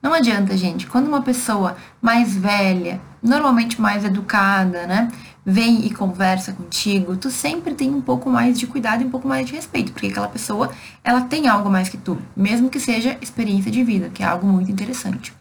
Não 0.00 0.14
adianta, 0.14 0.56
gente, 0.56 0.86
quando 0.86 1.08
uma 1.08 1.22
pessoa 1.22 1.76
mais 2.00 2.36
velha, 2.36 3.00
normalmente 3.20 3.80
mais 3.80 4.04
educada, 4.04 4.86
né, 4.86 5.08
vem 5.44 5.84
e 5.84 5.90
conversa 5.90 6.52
contigo, 6.52 7.16
tu 7.16 7.30
sempre 7.30 7.74
tem 7.74 7.90
um 7.90 8.00
pouco 8.00 8.30
mais 8.30 8.58
de 8.58 8.66
cuidado 8.66 9.02
e 9.02 9.06
um 9.06 9.10
pouco 9.10 9.26
mais 9.26 9.46
de 9.46 9.52
respeito, 9.52 9.92
porque 9.92 10.06
aquela 10.06 10.28
pessoa, 10.28 10.70
ela 11.02 11.22
tem 11.22 11.48
algo 11.48 11.68
mais 11.68 11.88
que 11.88 11.96
tu, 11.96 12.16
mesmo 12.36 12.70
que 12.70 12.78
seja 12.78 13.18
experiência 13.20 13.70
de 13.70 13.82
vida, 13.82 14.08
que 14.08 14.22
é 14.22 14.26
algo 14.26 14.46
muito 14.46 14.70
interessante. 14.70 15.34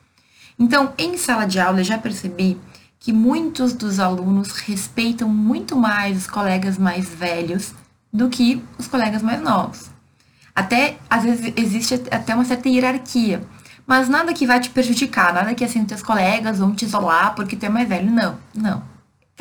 Então, 0.58 0.94
em 0.98 1.18
sala 1.18 1.46
de 1.46 1.60
aula, 1.60 1.80
eu 1.80 1.84
já 1.84 1.98
percebi 1.98 2.58
que 3.00 3.12
muitos 3.12 3.74
dos 3.74 4.00
alunos 4.00 4.52
respeitam 4.52 5.28
muito 5.28 5.76
mais 5.76 6.18
os 6.18 6.28
colegas 6.28 6.78
mais 6.78 7.10
velhos 7.10 7.74
do 8.14 8.30
que 8.30 8.64
os 8.78 8.88
colegas 8.88 9.22
mais 9.22 9.42
novos. 9.42 9.90
Até, 10.54 10.98
às 11.10 11.24
vezes, 11.24 11.54
existe 11.56 11.94
até 12.12 12.36
uma 12.36 12.46
certa 12.46 12.70
hierarquia, 12.70 13.42
mas 13.88 14.08
nada 14.08 14.34
que 14.34 14.46
vai 14.46 14.60
te 14.60 14.70
prejudicar, 14.70 15.34
nada 15.34 15.56
que, 15.56 15.64
assim, 15.64 15.84
teus 15.86 16.04
colegas 16.04 16.60
vão 16.60 16.76
te 16.76 16.86
isolar 16.86 17.34
porque 17.34 17.56
tu 17.56 17.66
é 17.66 17.70
mais 17.70 17.88
velho, 17.88 18.12
não, 18.12 18.38
não. 18.54 18.91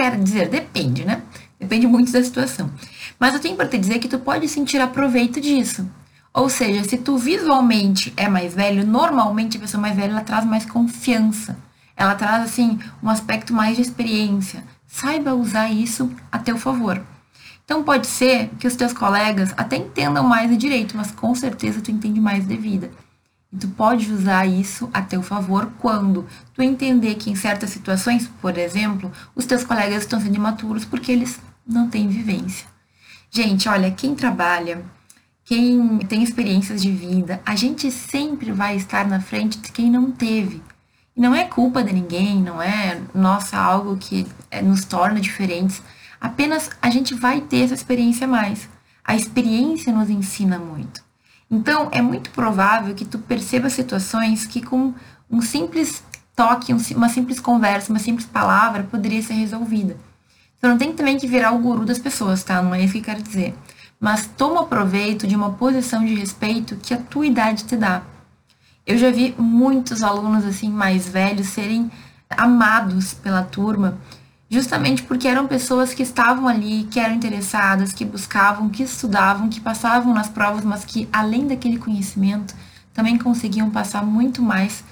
Quer 0.00 0.16
dizer, 0.16 0.49
depende, 0.49 1.04
né? 1.04 1.21
Depende 1.59 1.87
muito 1.87 2.11
da 2.11 2.25
situação. 2.25 2.71
Mas 3.19 3.35
eu 3.35 3.38
tenho 3.38 3.54
para 3.54 3.69
te 3.69 3.76
dizer 3.76 3.99
que 3.99 4.09
tu 4.09 4.19
pode 4.19 4.49
sentir 4.49 4.80
aproveito 4.80 5.38
disso. 5.42 5.87
Ou 6.33 6.49
seja, 6.49 6.83
se 6.85 6.97
tu 6.97 7.19
visualmente 7.19 8.11
é 8.16 8.26
mais 8.26 8.54
velho, 8.54 8.87
normalmente 8.87 9.59
a 9.59 9.61
pessoa 9.61 9.78
mais 9.78 9.95
velha 9.95 10.12
ela 10.12 10.23
traz 10.23 10.47
mais 10.47 10.64
confiança. 10.64 11.54
Ela 11.95 12.14
traz 12.14 12.45
assim 12.45 12.78
um 13.02 13.11
aspecto 13.11 13.52
mais 13.52 13.76
de 13.76 13.83
experiência. 13.83 14.64
Saiba 14.87 15.35
usar 15.35 15.69
isso 15.69 16.11
a 16.33 16.38
teu 16.38 16.57
favor. 16.57 17.02
Então 17.62 17.83
pode 17.83 18.07
ser 18.07 18.49
que 18.59 18.66
os 18.66 18.76
teus 18.76 18.95
colegas 18.95 19.52
até 19.54 19.76
entendam 19.76 20.25
mais 20.25 20.49
de 20.49 20.57
direito, 20.57 20.97
mas 20.97 21.11
com 21.11 21.35
certeza 21.35 21.83
tu 21.83 21.90
entende 21.90 22.19
mais 22.23 22.49
de 22.49 22.57
vida. 22.57 22.90
E 23.52 23.57
tu 23.57 23.69
pode 23.69 24.12
usar 24.12 24.47
isso 24.47 24.88
a 24.92 25.02
teu 25.02 25.23
favor 25.23 25.73
quando 25.78 26.26
tu 26.54 26.62
entender 26.62 27.16
que 27.16 27.30
em 27.30 27.35
certas 27.35 27.71
situações, 27.71 28.30
por 28.40 28.57
exemplo, 28.57 29.11
os 29.35 29.45
teus 29.45 29.64
colegas 29.64 30.02
estão 30.02 30.21
sendo 30.21 30.37
imaturos 30.37 30.85
porque 30.85 31.11
eles 31.11 31.40
não 31.66 31.88
têm 31.88 32.09
vivência. 32.09 32.66
Gente, 33.30 33.69
olha, 33.69 33.90
quem 33.90 34.14
trabalha, 34.14 34.85
quem 35.45 35.99
tem 35.99 36.23
experiências 36.23 36.80
de 36.80 36.92
vida, 36.92 37.40
a 37.45 37.57
gente 37.57 37.90
sempre 37.90 38.52
vai 38.52 38.76
estar 38.76 39.07
na 39.07 39.21
frente 39.21 39.59
de 39.59 39.73
quem 39.73 39.90
não 39.90 40.11
teve. 40.12 40.62
E 41.16 41.21
não 41.21 41.35
é 41.35 41.45
culpa 41.45 41.83
de 41.83 41.92
ninguém, 41.92 42.40
não 42.40 42.62
é, 42.62 43.00
nossa, 43.12 43.57
algo 43.57 43.97
que 43.97 44.26
é, 44.50 44.62
nos 44.62 44.85
torna 44.85 45.21
diferentes. 45.21 45.83
Apenas 46.21 46.71
a 46.80 46.88
gente 46.88 47.14
vai 47.14 47.40
ter 47.40 47.64
essa 47.64 47.75
experiência 47.75 48.28
mais. 48.28 48.69
A 49.04 49.16
experiência 49.16 49.92
nos 49.92 50.09
ensina 50.09 50.59
muito. 50.59 51.02
Então, 51.50 51.88
é 51.90 52.00
muito 52.00 52.30
provável 52.30 52.95
que 52.95 53.04
tu 53.04 53.19
perceba 53.19 53.69
situações 53.69 54.47
que 54.47 54.62
com 54.62 54.95
um 55.28 55.42
simples 55.42 56.04
toque, 56.37 56.73
uma 56.95 57.09
simples 57.09 57.40
conversa, 57.40 57.92
uma 57.92 57.99
simples 57.99 58.26
palavra 58.26 58.85
poderia 58.85 59.21
ser 59.23 59.35
resolvida. 59.35 59.97
Então, 60.57 60.71
não 60.71 60.78
tem 60.78 60.92
também 60.92 61.19
que 61.19 61.26
virar 61.26 61.52
o 61.52 61.59
guru 61.59 61.85
das 61.85 61.99
pessoas, 61.99 62.45
tá? 62.45 62.62
Não 62.62 62.75
é 62.75 62.83
isso 62.83 62.92
que 62.92 62.99
eu 63.00 63.04
quero 63.04 63.23
dizer. 63.23 63.54
Mas 63.99 64.26
toma 64.26 64.66
proveito 64.66 65.26
de 65.26 65.35
uma 65.35 65.52
posição 65.52 66.04
de 66.04 66.14
respeito 66.14 66.76
que 66.76 66.95
a 66.95 66.99
tua 66.99 67.26
idade 67.26 67.64
te 67.64 67.76
dá. 67.76 68.02
Eu 68.87 68.97
já 68.97 69.11
vi 69.11 69.35
muitos 69.38 70.02
alunos 70.02 70.45
assim 70.45 70.71
mais 70.71 71.09
velhos 71.09 71.49
serem 71.49 71.90
amados 72.30 73.12
pela 73.12 73.42
turma, 73.42 73.99
justamente 74.50 75.04
porque 75.04 75.28
eram 75.28 75.47
pessoas 75.47 75.95
que 75.95 76.02
estavam 76.02 76.49
ali, 76.49 76.83
que 76.90 76.99
eram 76.99 77.14
interessadas, 77.14 77.92
que 77.92 78.04
buscavam, 78.04 78.69
que 78.69 78.83
estudavam, 78.83 79.49
que 79.49 79.61
passavam 79.61 80.12
nas 80.12 80.28
provas, 80.28 80.64
mas 80.64 80.85
que 80.85 81.09
além 81.12 81.47
daquele 81.47 81.78
conhecimento 81.78 82.54
também 82.92 83.16
conseguiam 83.16 83.71
passar 83.71 84.04
muito 84.04 84.42
mais 84.42 84.83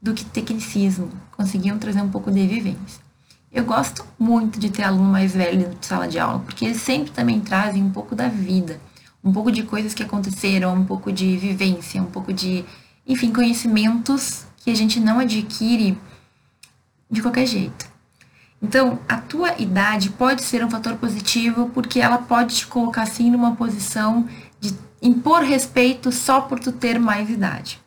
do 0.00 0.14
que 0.14 0.24
tecnicismo, 0.24 1.10
conseguiam 1.36 1.78
trazer 1.78 2.00
um 2.00 2.08
pouco 2.08 2.30
de 2.30 2.46
vivência. 2.46 3.04
Eu 3.52 3.64
gosto 3.64 4.04
muito 4.18 4.58
de 4.58 4.70
ter 4.70 4.82
aluno 4.82 5.12
mais 5.12 5.34
velho 5.34 5.68
de 5.68 5.86
sala 5.86 6.08
de 6.08 6.18
aula, 6.18 6.40
porque 6.40 6.64
eles 6.64 6.80
sempre 6.80 7.12
também 7.12 7.40
trazem 7.40 7.82
um 7.82 7.90
pouco 7.90 8.14
da 8.14 8.26
vida, 8.26 8.80
um 9.22 9.32
pouco 9.32 9.52
de 9.52 9.62
coisas 9.62 9.92
que 9.92 10.02
aconteceram, 10.02 10.74
um 10.74 10.84
pouco 10.84 11.12
de 11.12 11.36
vivência, 11.36 12.02
um 12.02 12.06
pouco 12.06 12.32
de, 12.32 12.64
enfim, 13.06 13.30
conhecimentos 13.32 14.46
que 14.56 14.70
a 14.70 14.74
gente 14.74 14.98
não 14.98 15.18
adquire 15.18 15.96
de 17.10 17.22
qualquer 17.22 17.46
jeito. 17.46 17.93
Então, 18.64 18.98
a 19.06 19.18
tua 19.18 19.60
idade 19.60 20.08
pode 20.08 20.42
ser 20.42 20.64
um 20.64 20.70
fator 20.70 20.96
positivo 20.96 21.70
porque 21.74 22.00
ela 22.00 22.16
pode 22.16 22.56
te 22.56 22.66
colocar 22.66 23.02
assim 23.02 23.30
numa 23.30 23.54
posição 23.54 24.26
de 24.58 24.74
impor 25.02 25.42
respeito 25.42 26.10
só 26.10 26.40
por 26.40 26.58
tu 26.58 26.72
ter 26.72 26.98
mais 26.98 27.28
idade. 27.28 27.78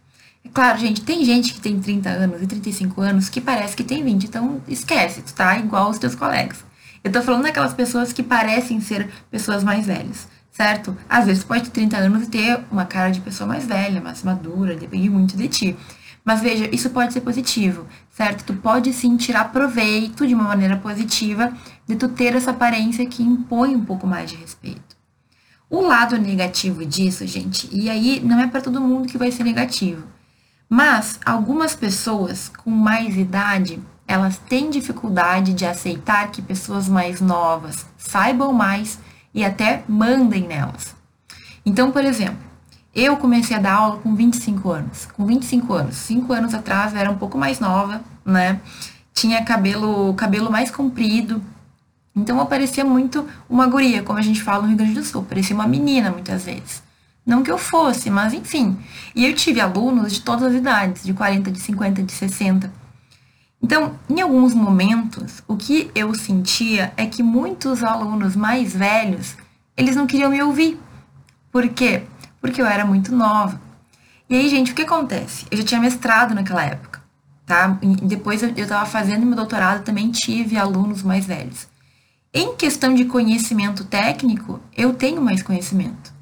É 0.45 0.49
claro, 0.49 0.77
gente, 0.77 1.01
tem 1.01 1.25
gente 1.25 1.51
que 1.51 1.59
tem 1.59 1.79
30 1.79 2.07
anos 2.09 2.43
e 2.43 2.45
35 2.45 3.01
anos 3.01 3.27
que 3.27 3.41
parece 3.41 3.75
que 3.75 3.83
tem 3.83 4.03
20, 4.03 4.25
então 4.25 4.61
esquece, 4.67 5.23
tu 5.23 5.33
tá 5.33 5.57
igual 5.57 5.89
os 5.89 5.97
teus 5.97 6.13
colegas. 6.13 6.63
Eu 7.03 7.11
tô 7.11 7.23
falando 7.23 7.41
daquelas 7.41 7.73
pessoas 7.73 8.13
que 8.13 8.21
parecem 8.21 8.79
ser 8.79 9.09
pessoas 9.31 9.63
mais 9.63 9.87
velhas, 9.87 10.27
certo? 10.51 10.95
Às 11.09 11.25
vezes 11.25 11.43
pode 11.43 11.63
ter 11.63 11.71
30 11.71 11.97
anos 11.97 12.27
e 12.27 12.29
ter 12.29 12.59
uma 12.71 12.85
cara 12.85 13.09
de 13.09 13.19
pessoa 13.21 13.47
mais 13.47 13.65
velha, 13.65 13.99
mais 13.99 14.21
madura, 14.21 14.75
depende 14.75 15.09
muito 15.09 15.35
de 15.35 15.47
ti. 15.47 15.77
Mas 16.27 16.41
veja, 16.41 16.67
isso 16.75 16.89
pode 16.89 17.13
ser 17.13 17.21
positivo, 17.21 17.87
certo? 18.09 18.43
Tu 18.43 18.53
pode 18.55 18.91
sim 18.91 19.15
tirar 19.15 19.49
proveito 19.49 20.27
de 20.27 20.35
uma 20.35 20.43
maneira 20.43 20.75
positiva 20.75 21.53
de 21.87 21.95
tu 21.95 22.09
ter 22.09 22.35
essa 22.35 22.51
aparência 22.51 23.05
que 23.05 23.23
impõe 23.23 23.73
um 23.73 23.85
pouco 23.85 24.05
mais 24.05 24.29
de 24.29 24.35
respeito. 24.35 24.97
O 25.69 25.79
lado 25.79 26.17
negativo 26.17 26.85
disso, 26.85 27.25
gente, 27.25 27.69
e 27.71 27.89
aí 27.89 28.19
não 28.19 28.41
é 28.41 28.45
para 28.45 28.59
todo 28.59 28.81
mundo 28.81 29.07
que 29.07 29.17
vai 29.17 29.31
ser 29.31 29.45
negativo, 29.45 30.03
mas 30.69 31.17
algumas 31.25 31.73
pessoas 31.73 32.49
com 32.49 32.71
mais 32.71 33.15
idade, 33.15 33.79
elas 34.05 34.37
têm 34.37 34.69
dificuldade 34.69 35.53
de 35.53 35.65
aceitar 35.65 36.29
que 36.29 36.41
pessoas 36.41 36.89
mais 36.89 37.21
novas 37.21 37.85
saibam 37.97 38.51
mais 38.51 38.99
e 39.33 39.45
até 39.45 39.81
mandem 39.87 40.45
nelas. 40.45 40.93
Então, 41.65 41.89
por 41.89 42.03
exemplo, 42.03 42.46
eu 42.97 43.15
comecei 43.17 43.55
a 43.55 43.59
dar 43.59 43.73
aula 43.75 43.97
com 43.97 44.15
25 44.15 44.71
anos. 44.71 45.05
Com 45.13 45.25
25 45.25 45.73
anos. 45.73 45.95
Cinco 45.97 46.33
anos 46.33 46.53
atrás 46.55 46.93
eu 46.93 46.99
era 46.99 47.11
um 47.11 47.17
pouco 47.17 47.37
mais 47.37 47.59
nova, 47.59 48.01
né? 48.25 48.59
Tinha 49.13 49.45
cabelo, 49.45 50.15
cabelo 50.15 50.51
mais 50.51 50.71
comprido. 50.71 51.39
Então 52.15 52.39
eu 52.39 52.45
parecia 52.47 52.83
muito 52.83 53.27
uma 53.47 53.67
guria, 53.67 54.01
como 54.01 54.17
a 54.17 54.21
gente 54.23 54.41
fala 54.41 54.63
no 54.63 54.69
Rio 54.69 54.77
Grande 54.77 54.95
do 54.95 55.03
Sul. 55.03 55.23
Parecia 55.23 55.55
uma 55.55 55.67
menina 55.67 56.09
muitas 56.09 56.45
vezes. 56.45 56.81
Não 57.23 57.43
que 57.43 57.51
eu 57.51 57.57
fosse, 57.59 58.09
mas 58.09 58.33
enfim. 58.33 58.75
E 59.13 59.27
eu 59.27 59.35
tive 59.35 59.61
alunos 59.61 60.13
de 60.13 60.21
todas 60.21 60.47
as 60.47 60.53
idades, 60.55 61.03
de 61.03 61.13
40, 61.13 61.51
de 61.51 61.59
50, 61.59 62.01
de 62.01 62.11
60. 62.11 62.73
Então, 63.61 63.93
em 64.09 64.21
alguns 64.21 64.55
momentos, 64.55 65.43
o 65.47 65.55
que 65.55 65.91
eu 65.93 66.15
sentia 66.15 66.93
é 66.97 67.05
que 67.05 67.21
muitos 67.21 67.83
alunos 67.83 68.35
mais 68.35 68.73
velhos, 68.73 69.35
eles 69.75 69.95
não 69.95 70.07
queriam 70.07 70.31
me 70.31 70.41
ouvir. 70.41 70.79
Por 71.51 71.67
quê? 71.69 72.03
Porque 72.47 72.61
eu 72.61 72.65
era 72.65 72.85
muito 72.85 73.13
nova. 73.13 73.59
E 74.29 74.35
aí, 74.35 74.49
gente, 74.49 74.71
o 74.71 74.75
que 74.75 74.83
acontece? 74.83 75.45
Eu 75.51 75.57
já 75.57 75.63
tinha 75.65 75.81
mestrado 75.81 76.33
naquela 76.33 76.63
época, 76.63 77.01
tá? 77.45 77.77
E 77.81 77.87
depois 78.07 78.41
eu 78.41 78.49
estava 78.49 78.85
fazendo 78.85 79.25
meu 79.25 79.35
doutorado, 79.35 79.83
também 79.83 80.09
tive 80.11 80.57
alunos 80.57 81.03
mais 81.03 81.25
velhos. 81.25 81.67
Em 82.33 82.55
questão 82.55 82.93
de 82.93 83.05
conhecimento 83.05 83.83
técnico, 83.83 84.61
eu 84.75 84.93
tenho 84.93 85.21
mais 85.21 85.43
conhecimento. 85.43 86.13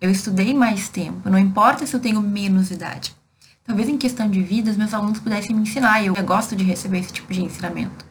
Eu 0.00 0.10
estudei 0.10 0.52
mais 0.52 0.88
tempo, 0.88 1.30
não 1.30 1.38
importa 1.38 1.86
se 1.86 1.94
eu 1.94 2.00
tenho 2.00 2.20
menos 2.20 2.70
idade. 2.70 3.14
Talvez 3.64 3.88
em 3.88 3.96
questão 3.96 4.28
de 4.28 4.42
vida, 4.42 4.70
os 4.70 4.76
meus 4.76 4.92
alunos 4.92 5.20
pudessem 5.20 5.54
me 5.54 5.62
ensinar, 5.62 6.04
eu 6.04 6.14
gosto 6.24 6.54
de 6.56 6.64
receber 6.64 6.98
esse 6.98 7.12
tipo 7.12 7.32
de 7.32 7.42
ensinamento. 7.42 8.04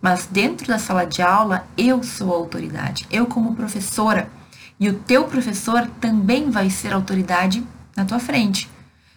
Mas 0.00 0.26
dentro 0.26 0.66
da 0.66 0.78
sala 0.78 1.06
de 1.06 1.22
aula, 1.22 1.66
eu 1.76 2.02
sou 2.02 2.32
a 2.32 2.36
autoridade. 2.36 3.06
Eu, 3.10 3.26
como 3.26 3.54
professora, 3.54 4.28
e 4.78 4.88
o 4.88 4.94
teu 4.94 5.24
professor 5.24 5.86
também 6.00 6.50
vai 6.50 6.70
ser 6.70 6.92
autoridade 6.92 7.64
na 7.96 8.04
tua 8.04 8.18
frente. 8.18 8.70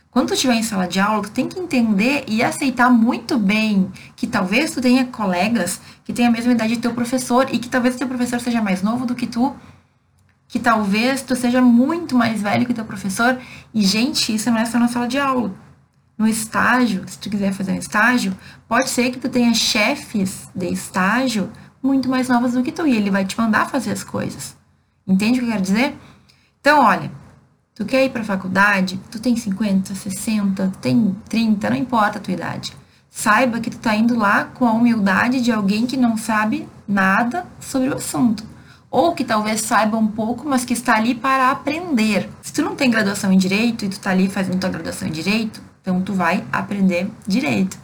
Quando 0.10 0.30
tu 0.30 0.34
estiver 0.34 0.56
em 0.56 0.64
sala 0.64 0.88
de 0.88 1.00
aula, 1.00 1.22
tu 1.22 1.30
tem 1.32 1.48
que 1.48 1.60
entender 1.60 2.24
e 2.28 2.42
aceitar 2.42 2.90
muito 2.90 3.38
bem 3.38 3.92
que 4.16 4.26
talvez 4.26 4.72
tu 4.72 4.82
tenha 4.82 5.06
colegas 5.06 5.80
que 6.04 6.12
tenham 6.12 6.30
a 6.30 6.34
mesma 6.34 6.54
idade 6.54 6.76
do 6.76 6.82
teu 6.82 6.94
professor 6.94 7.48
e 7.52 7.60
que 7.60 7.70
talvez 7.70 7.94
o 7.94 7.98
teu 8.00 8.08
professor 8.08 8.40
seja 8.40 8.60
mais 8.60 8.82
novo 8.82 9.06
do 9.06 9.14
que 9.14 9.28
tu, 9.28 9.56
que 10.48 10.58
talvez 10.58 11.22
tu 11.22 11.36
seja 11.36 11.62
muito 11.62 12.16
mais 12.16 12.42
velho 12.42 12.66
que 12.66 12.74
teu 12.74 12.84
professor. 12.84 13.38
E, 13.72 13.86
gente, 13.86 14.34
isso 14.34 14.50
não 14.50 14.58
é 14.58 14.66
só 14.66 14.80
na 14.80 14.88
sala 14.88 15.08
de 15.08 15.20
aula. 15.20 15.54
No 16.18 16.28
estágio, 16.28 17.04
se 17.08 17.20
tu 17.20 17.30
quiser 17.30 17.54
fazer 17.54 17.74
um 17.74 17.78
estágio, 17.78 18.36
pode 18.68 18.90
ser 18.90 19.12
que 19.12 19.20
tu 19.20 19.30
tenha 19.30 19.54
chefes 19.54 20.50
de 20.56 20.68
estágio 20.74 21.52
muito 21.84 22.10
mais 22.10 22.28
novos 22.28 22.54
do 22.54 22.64
que 22.64 22.72
tu 22.72 22.88
e 22.88 22.98
ele 22.98 23.12
vai 23.12 23.24
te 23.24 23.38
mandar 23.40 23.70
fazer 23.70 23.92
as 23.92 24.04
coisas. 24.04 24.57
Entende 25.08 25.40
o 25.40 25.44
que 25.44 25.46
eu 25.48 25.52
quero 25.52 25.62
dizer? 25.62 25.98
Então, 26.60 26.84
olha, 26.84 27.10
tu 27.74 27.86
quer 27.86 28.04
ir 28.04 28.10
para 28.10 28.22
a 28.22 28.26
faculdade, 28.26 29.00
tu 29.10 29.20
tem 29.20 29.36
50, 29.36 29.96
60, 29.96 30.68
tu 30.68 30.78
tem 30.80 31.16
30, 31.30 31.70
não 31.70 31.78
importa 31.78 32.18
a 32.18 32.22
tua 32.22 32.34
idade. 32.34 32.74
Saiba 33.10 33.60
que 33.60 33.70
tu 33.70 33.78
tá 33.78 33.96
indo 33.96 34.18
lá 34.18 34.44
com 34.44 34.68
a 34.68 34.74
humildade 34.74 35.42
de 35.42 35.52
alguém 35.52 35.88
que 35.88 35.96
não 35.96 36.18
sabe 36.18 36.68
nada 36.88 37.46
sobre 37.60 37.90
o 37.90 37.96
assunto. 37.96 38.44
Ou 38.92 39.14
que 39.14 39.24
talvez 39.24 39.62
saiba 39.62 39.98
um 39.98 40.08
pouco, 40.08 40.48
mas 40.48 40.66
que 40.66 40.74
está 40.74 40.96
ali 40.96 41.16
para 41.16 41.52
aprender. 41.52 42.30
Se 42.42 42.54
tu 42.54 42.62
não 42.62 42.76
tem 42.76 42.90
graduação 42.90 43.32
em 43.32 43.38
direito 43.38 43.86
e 43.86 43.90
tu 43.90 44.00
tá 44.00 44.12
ali 44.12 44.30
fazendo 44.30 44.60
tua 44.60 44.70
graduação 44.70 45.08
em 45.08 45.12
direito, 45.12 45.62
então 45.82 46.02
tu 46.02 46.14
vai 46.14 46.44
aprender 46.52 47.10
direito. 47.26 47.78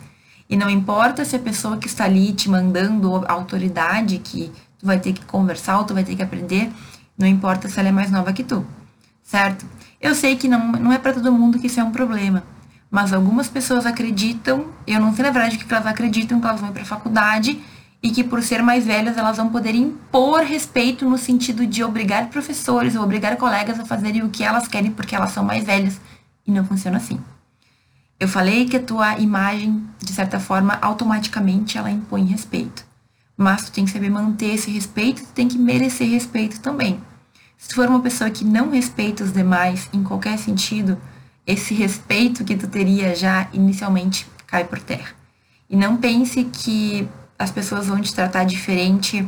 E 0.50 0.56
não 0.56 0.70
importa 0.70 1.25
se 1.25 1.36
a 1.36 1.39
pessoa 1.39 1.77
que 1.77 1.88
está 1.88 2.03
ali 2.03 2.34
te 2.34 2.50
mandando 2.50 3.24
autoridade 3.27 4.20
que 4.20 4.51
tu 4.77 4.86
vai 4.86 5.00
ter 5.00 5.13
que 5.13 5.25
conversar 5.25 5.80
ou 5.80 5.86
tu 5.86 5.94
vai 5.94 6.03
ter 6.03 6.15
que 6.15 6.22
aprender, 6.22 6.72
não 7.17 7.27
importa 7.27 7.70
se 7.70 7.79
ela 7.79 7.89
é 7.89 7.91
mais 7.91 8.12
nova 8.12 8.34
que 8.34 8.43
tu, 8.43 8.65
certo? 9.24 9.65
Eu 10.00 10.13
sei 10.15 10.36
que 10.36 10.48
não, 10.48 10.72
não 10.74 10.91
é 10.91 10.98
para 10.98 11.13
todo 11.13 11.32
mundo 11.32 11.60
que 11.60 11.67
isso 11.67 11.79
é 11.79 11.84
um 11.84 11.91
problema, 11.91 12.43
mas 12.89 13.13
algumas 13.13 13.48
pessoas 13.48 13.86
acreditam, 13.86 14.67
eu 14.86 15.00
não 15.00 15.15
sei 15.15 15.25
na 15.25 15.32
verdade 15.32 15.58
que 15.58 15.74
elas 15.74 15.86
acreditam 15.86 16.39
que 16.39 16.48
elas 16.48 16.62
vão 16.62 16.72
para 16.72 16.82
a 16.82 16.86
faculdade 16.86 17.62
e 18.01 18.12
que 18.12 18.24
por 18.24 18.43
ser 18.43 18.62
mais 18.62 18.86
velhas 18.86 19.17
elas 19.17 19.38
vão 19.38 19.50
poder 19.50 19.74
impor 19.74 20.41
respeito 20.41 21.10
no 21.10 21.17
sentido 21.17 21.65
de 21.65 21.84
obrigar 21.84 22.27
professores 22.27 22.96
ou 22.96 23.03
obrigar 23.03 23.38
colegas 23.38 23.79
a 23.79 23.86
fazerem 23.86 24.24
o 24.24 24.29
que 24.29 24.43
elas 24.43 24.67
querem 24.67 24.91
porque 24.91 25.15
elas 25.15 25.32
são 25.32 25.43
mais 25.43 25.63
velhas 25.63 26.00
e 26.46 26.51
não 26.51 26.65
funciona 26.65 26.98
assim. 26.98 27.20
Eu 28.20 28.27
falei 28.27 28.65
que 28.65 28.77
a 28.77 28.84
tua 28.84 29.17
imagem, 29.20 29.84
de 30.00 30.12
certa 30.12 30.39
forma, 30.39 30.77
automaticamente 30.82 31.77
ela 31.77 31.89
impõe 31.89 32.25
respeito. 32.25 32.86
Mas 33.36 33.66
tu 33.66 33.72
tem 33.72 33.86
que 33.86 33.92
saber 33.92 34.10
manter 34.10 34.54
esse 34.54 34.70
respeito, 34.70 35.24
tu 35.24 35.34
tem 35.34 35.48
que 35.48 35.58
merecer 35.58 36.10
respeito 36.10 36.60
também. 36.60 37.02
Se 37.58 37.70
tu 37.70 37.75
for 37.75 37.88
uma 37.88 38.02
pessoa 38.02 38.30
que 38.30 38.44
não 38.44 38.70
respeita 38.72 39.24
os 39.24 39.32
demais 39.32 39.90
em 39.94 40.04
qualquer 40.04 40.38
sentido, 40.38 40.98
esse 41.46 41.74
respeito 41.74 42.44
que 42.44 42.56
tu 42.56 42.68
teria 42.68 43.16
já 43.16 43.48
inicialmente 43.54 44.28
cai 44.46 44.63
por 44.63 44.80
terra. 44.80 45.12
E 45.70 45.75
não 45.75 45.98
pense 45.98 46.44
que 46.44 47.08
as 47.40 47.52
pessoas 47.52 47.88
vão 47.88 48.02
te 48.02 48.13
tratar 48.13 48.44
diferente, 48.44 49.28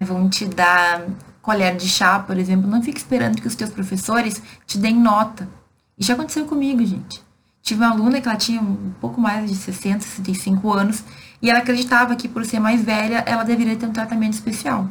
vão 0.00 0.28
te 0.28 0.46
dar 0.46 1.06
colher 1.40 1.76
de 1.76 1.88
chá, 1.88 2.18
por 2.18 2.36
exemplo. 2.36 2.68
Não 2.68 2.82
fique 2.82 2.98
esperando 2.98 3.40
que 3.40 3.46
os 3.46 3.54
teus 3.54 3.70
professores 3.70 4.42
te 4.66 4.78
deem 4.78 4.98
nota. 4.98 5.48
Isso 5.96 6.08
já 6.08 6.14
aconteceu 6.14 6.44
comigo, 6.46 6.84
gente. 6.84 7.25
Tive 7.66 7.80
uma 7.80 7.90
aluna 7.90 8.20
que 8.20 8.28
ela 8.28 8.36
tinha 8.38 8.60
um 8.60 8.92
pouco 9.00 9.20
mais 9.20 9.50
de 9.50 9.56
60, 9.56 9.98
65 9.98 10.72
anos 10.72 11.02
e 11.42 11.50
ela 11.50 11.58
acreditava 11.58 12.14
que 12.14 12.28
por 12.28 12.44
ser 12.44 12.60
mais 12.60 12.80
velha, 12.80 13.24
ela 13.26 13.42
deveria 13.42 13.74
ter 13.74 13.86
um 13.86 13.92
tratamento 13.92 14.34
especial. 14.34 14.88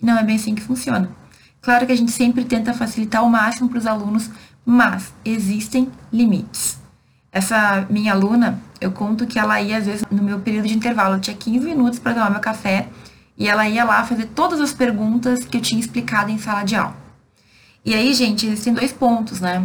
Não 0.00 0.18
é 0.18 0.22
bem 0.22 0.36
assim 0.36 0.54
que 0.54 0.62
funciona. 0.62 1.10
Claro 1.60 1.84
que 1.84 1.92
a 1.92 1.94
gente 1.94 2.10
sempre 2.10 2.42
tenta 2.46 2.72
facilitar 2.72 3.20
ao 3.20 3.28
máximo 3.28 3.68
para 3.68 3.76
os 3.76 3.86
alunos, 3.86 4.30
mas 4.64 5.12
existem 5.22 5.90
limites. 6.10 6.78
Essa 7.30 7.86
minha 7.90 8.14
aluna, 8.14 8.58
eu 8.80 8.90
conto 8.90 9.26
que 9.26 9.38
ela 9.38 9.60
ia, 9.60 9.76
às 9.76 9.84
vezes, 9.84 10.02
no 10.10 10.22
meu 10.22 10.40
período 10.40 10.66
de 10.66 10.74
intervalo, 10.74 11.16
eu 11.16 11.20
tinha 11.20 11.36
15 11.36 11.66
minutos 11.66 11.98
para 11.98 12.14
tomar 12.14 12.30
meu 12.30 12.40
café, 12.40 12.88
e 13.36 13.46
ela 13.46 13.68
ia 13.68 13.84
lá 13.84 14.02
fazer 14.02 14.28
todas 14.28 14.62
as 14.62 14.72
perguntas 14.72 15.44
que 15.44 15.58
eu 15.58 15.60
tinha 15.60 15.78
explicado 15.78 16.30
em 16.30 16.38
sala 16.38 16.64
de 16.64 16.74
aula. 16.74 16.96
E 17.84 17.94
aí, 17.94 18.14
gente, 18.14 18.46
existem 18.46 18.72
dois 18.72 18.92
pontos, 18.92 19.42
né? 19.42 19.62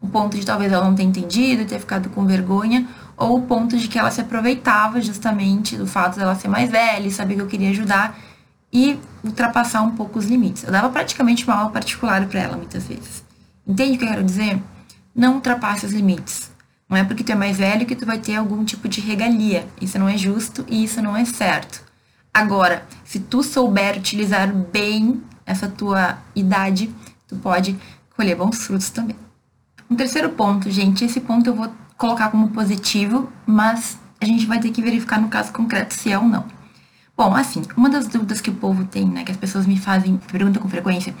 O 0.00 0.08
ponto 0.08 0.36
de 0.36 0.46
talvez 0.46 0.72
ela 0.72 0.84
não 0.84 0.94
ter 0.94 1.02
entendido, 1.02 1.66
ter 1.66 1.78
ficado 1.78 2.08
com 2.08 2.24
vergonha, 2.24 2.88
ou 3.16 3.36
o 3.36 3.42
ponto 3.42 3.76
de 3.76 3.86
que 3.86 3.98
ela 3.98 4.10
se 4.10 4.20
aproveitava 4.20 5.00
justamente 5.00 5.76
do 5.76 5.86
fato 5.86 6.18
dela 6.18 6.34
ser 6.34 6.48
mais 6.48 6.70
velha 6.70 7.06
e 7.06 7.10
saber 7.10 7.34
que 7.34 7.42
eu 7.42 7.46
queria 7.46 7.70
ajudar 7.70 8.18
e 8.72 8.98
ultrapassar 9.22 9.82
um 9.82 9.90
pouco 9.90 10.18
os 10.18 10.24
limites. 10.24 10.64
Eu 10.64 10.72
dava 10.72 10.88
praticamente 10.88 11.44
uma 11.44 11.56
aula 11.56 11.70
particular 11.70 12.24
para 12.26 12.40
ela 12.40 12.56
muitas 12.56 12.86
vezes. 12.86 13.22
Entende 13.66 13.96
o 13.96 13.98
que 13.98 14.04
eu 14.04 14.08
quero 14.08 14.24
dizer? 14.24 14.62
Não 15.14 15.34
ultrapasse 15.34 15.84
os 15.84 15.92
limites. 15.92 16.50
Não 16.88 16.96
é 16.96 17.04
porque 17.04 17.22
tu 17.22 17.30
é 17.30 17.34
mais 17.34 17.58
velho 17.58 17.86
que 17.86 17.94
tu 17.94 18.06
vai 18.06 18.18
ter 18.18 18.36
algum 18.36 18.64
tipo 18.64 18.88
de 18.88 19.00
regalia. 19.00 19.66
Isso 19.80 19.98
não 19.98 20.08
é 20.08 20.16
justo 20.16 20.64
e 20.68 20.82
isso 20.82 21.02
não 21.02 21.16
é 21.16 21.24
certo. 21.24 21.82
Agora, 22.32 22.86
se 23.04 23.20
tu 23.20 23.42
souber 23.42 23.98
utilizar 23.98 24.52
bem 24.52 25.22
essa 25.44 25.68
tua 25.68 26.18
idade, 26.34 26.92
tu 27.28 27.36
pode 27.36 27.76
colher 28.16 28.36
bons 28.36 28.64
frutos 28.64 28.90
também. 28.90 29.16
Um 29.90 29.96
terceiro 29.96 30.30
ponto, 30.30 30.70
gente, 30.70 31.04
esse 31.04 31.20
ponto 31.20 31.50
eu 31.50 31.54
vou 31.54 31.68
colocar 31.98 32.30
como 32.30 32.50
positivo, 32.50 33.28
mas 33.44 33.98
a 34.20 34.24
gente 34.24 34.46
vai 34.46 34.60
ter 34.60 34.70
que 34.70 34.80
verificar 34.80 35.20
no 35.20 35.28
caso 35.28 35.52
concreto 35.52 35.94
se 35.94 36.12
é 36.12 36.16
ou 36.16 36.24
não. 36.24 36.44
Bom, 37.16 37.34
assim, 37.34 37.62
uma 37.76 37.90
das 37.90 38.06
dúvidas 38.06 38.40
que 38.40 38.50
o 38.50 38.54
povo 38.54 38.84
tem, 38.84 39.04
né, 39.04 39.24
que 39.24 39.32
as 39.32 39.36
pessoas 39.36 39.66
me 39.66 39.76
fazem, 39.76 40.16
perguntam 40.30 40.62
com 40.62 40.68
frequência, 40.68 41.12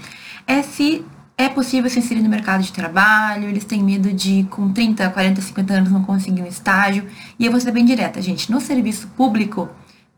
é 0.46 0.62
se 0.62 1.04
é 1.36 1.48
possível 1.48 1.90
se 1.90 1.98
inserir 1.98 2.22
no 2.22 2.28
mercado 2.28 2.62
de 2.62 2.72
trabalho, 2.72 3.48
eles 3.48 3.64
têm 3.64 3.82
medo 3.82 4.12
de, 4.12 4.46
com 4.50 4.72
30, 4.72 5.10
40, 5.10 5.40
50 5.40 5.72
anos, 5.74 5.90
não 5.90 6.04
conseguir 6.04 6.42
um 6.42 6.46
estágio. 6.46 7.06
E 7.38 7.46
eu 7.46 7.50
vou 7.50 7.60
ser 7.60 7.72
bem 7.72 7.84
direta, 7.84 8.22
gente. 8.22 8.52
No 8.52 8.60
serviço 8.60 9.08
público, 9.16 9.68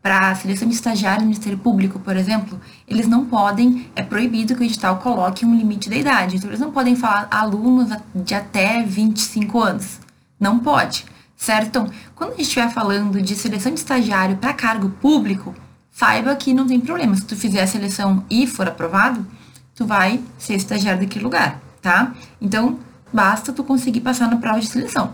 para 0.03 0.31
a 0.31 0.35
seleção 0.35 0.67
de 0.67 0.75
estagiário 0.75 1.21
no 1.21 1.27
Ministério 1.27 1.57
Público, 1.57 1.97
por 1.97 2.17
exemplo, 2.17 2.59
eles 2.85 3.07
não 3.07 3.25
podem, 3.25 3.89
é 3.95 4.03
proibido 4.03 4.53
que 4.53 4.61
o 4.61 4.65
edital 4.65 4.97
coloque 4.97 5.45
um 5.45 5.55
limite 5.55 5.89
da 5.89 5.95
idade. 5.95 6.35
Então, 6.35 6.49
eles 6.49 6.59
não 6.59 6.71
podem 6.71 6.93
falar 6.93 7.29
alunos 7.31 7.89
de 8.13 8.35
até 8.35 8.83
25 8.83 9.61
anos. 9.61 10.01
Não 10.37 10.59
pode, 10.59 11.05
certo? 11.37 11.67
Então, 11.67 11.89
quando 12.13 12.31
a 12.31 12.33
gente 12.33 12.47
estiver 12.47 12.69
falando 12.69 13.21
de 13.21 13.33
seleção 13.33 13.73
de 13.73 13.79
estagiário 13.79 14.35
para 14.35 14.51
cargo 14.51 14.89
público, 14.89 15.55
saiba 15.89 16.35
que 16.35 16.53
não 16.53 16.67
tem 16.67 16.81
problema. 16.81 17.15
Se 17.15 17.23
tu 17.23 17.37
fizer 17.37 17.61
a 17.61 17.67
seleção 17.67 18.25
e 18.29 18.45
for 18.45 18.67
aprovado, 18.67 19.25
tu 19.73 19.85
vai 19.85 20.19
ser 20.37 20.55
estagiário 20.55 20.99
daquele 20.99 21.23
lugar, 21.23 21.61
tá? 21.81 22.13
Então, 22.41 22.77
basta 23.13 23.53
tu 23.53 23.63
conseguir 23.63 24.01
passar 24.01 24.29
na 24.29 24.35
prova 24.35 24.59
de 24.59 24.67
seleção. 24.67 25.13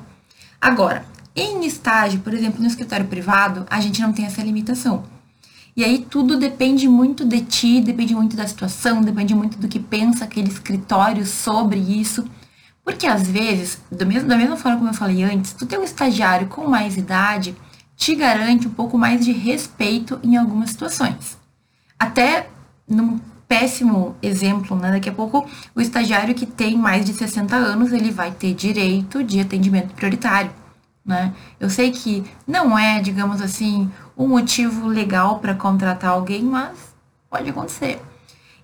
Agora, 0.59 1.05
em 1.39 1.65
estágio, 1.65 2.19
por 2.19 2.33
exemplo, 2.33 2.61
no 2.61 2.67
escritório 2.67 3.07
privado, 3.07 3.65
a 3.69 3.79
gente 3.79 4.01
não 4.01 4.11
tem 4.11 4.25
essa 4.25 4.41
limitação. 4.41 5.03
E 5.75 5.83
aí 5.83 6.05
tudo 6.09 6.37
depende 6.37 6.87
muito 6.87 7.23
de 7.23 7.41
ti, 7.41 7.81
depende 7.81 8.13
muito 8.13 8.35
da 8.35 8.47
situação, 8.47 9.01
depende 9.01 9.33
muito 9.33 9.57
do 9.57 9.67
que 9.67 9.79
pensa 9.79 10.25
aquele 10.25 10.49
escritório 10.49 11.25
sobre 11.25 11.79
isso. 11.79 12.25
Porque 12.83 13.07
às 13.07 13.27
vezes, 13.27 13.79
mesmo, 14.05 14.27
da 14.27 14.35
mesma 14.35 14.57
forma 14.57 14.77
como 14.77 14.89
eu 14.89 14.93
falei 14.93 15.23
antes, 15.23 15.53
tu 15.53 15.65
ter 15.65 15.79
um 15.79 15.83
estagiário 15.83 16.47
com 16.47 16.67
mais 16.67 16.97
idade 16.97 17.55
te 17.95 18.15
garante 18.15 18.67
um 18.67 18.71
pouco 18.71 18.97
mais 18.97 19.23
de 19.23 19.31
respeito 19.31 20.19
em 20.23 20.37
algumas 20.37 20.71
situações. 20.71 21.37
Até 21.99 22.49
num 22.87 23.19
péssimo 23.47 24.15
exemplo, 24.21 24.77
né? 24.77 24.91
Daqui 24.91 25.09
a 25.09 25.13
pouco, 25.13 25.45
o 25.75 25.81
estagiário 25.81 26.33
que 26.33 26.45
tem 26.45 26.77
mais 26.77 27.05
de 27.05 27.13
60 27.13 27.55
anos, 27.55 27.91
ele 27.91 28.11
vai 28.11 28.31
ter 28.31 28.53
direito 28.53 29.23
de 29.23 29.39
atendimento 29.39 29.93
prioritário, 29.93 30.51
né? 31.05 31.33
Eu 31.59 31.69
sei 31.69 31.91
que 31.91 32.23
não 32.47 32.77
é, 32.77 33.01
digamos 33.01 33.41
assim, 33.41 33.89
um 34.17 34.27
motivo 34.27 34.87
legal 34.87 35.39
para 35.39 35.53
contratar 35.53 36.11
alguém, 36.11 36.43
mas 36.43 36.93
pode 37.29 37.49
acontecer. 37.49 38.01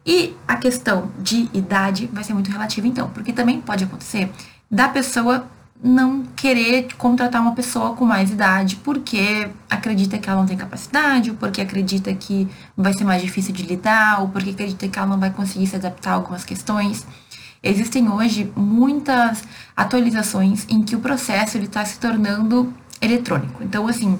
E 0.06 0.36
a 0.48 0.56
questão 0.58 1.12
de 1.18 1.50
idade 1.54 2.08
vai 2.13 2.24
ser 2.24 2.34
muito 2.34 2.51
relativa, 2.51 2.88
então, 2.88 3.10
porque 3.10 3.34
também 3.34 3.60
pode 3.60 3.84
acontecer 3.84 4.32
da 4.70 4.88
pessoa 4.88 5.48
não 5.84 6.24
querer 6.36 6.88
contratar 6.98 7.42
uma 7.42 7.54
pessoa 7.54 7.96
com 7.96 8.06
mais 8.06 8.32
idade 8.32 8.77
porque 8.77 9.50
acredita 9.70 10.18
que 10.18 10.30
ela 10.30 10.39
não 10.39 10.48
tem 10.48 10.58
capacidade, 10.58 11.32
ou 11.32 11.38
porque 11.38 11.62
acredita 11.62 12.13
que 12.13 12.48
vai 12.77 12.94
ser 12.94 13.04
mais 13.04 13.22
difícil 13.22 13.54
de 13.54 13.63
lidar, 13.63 14.22
ou 14.22 14.30
porque 14.30 14.51
acredita 14.51 14.88
que 14.88 14.98
ela 14.98 15.08
não 15.08 15.20
vai 15.20 15.32
conseguir 15.32 15.68
se 15.68 15.75
adaptar 15.75 16.12
a 16.12 16.13
algumas 16.13 16.46
questões. 16.46 17.05
Existem 17.66 18.08
hoje 18.08 18.54
muitas 18.56 19.44
atualizações 19.75 20.68
em 20.70 20.84
que 20.84 20.96
o 20.96 21.00
processo 21.00 21.58
está 21.58 21.84
se 21.84 22.00
tornando 22.00 22.72
eletrônico. 23.01 23.64
Então, 23.64 23.88
assim, 23.88 24.20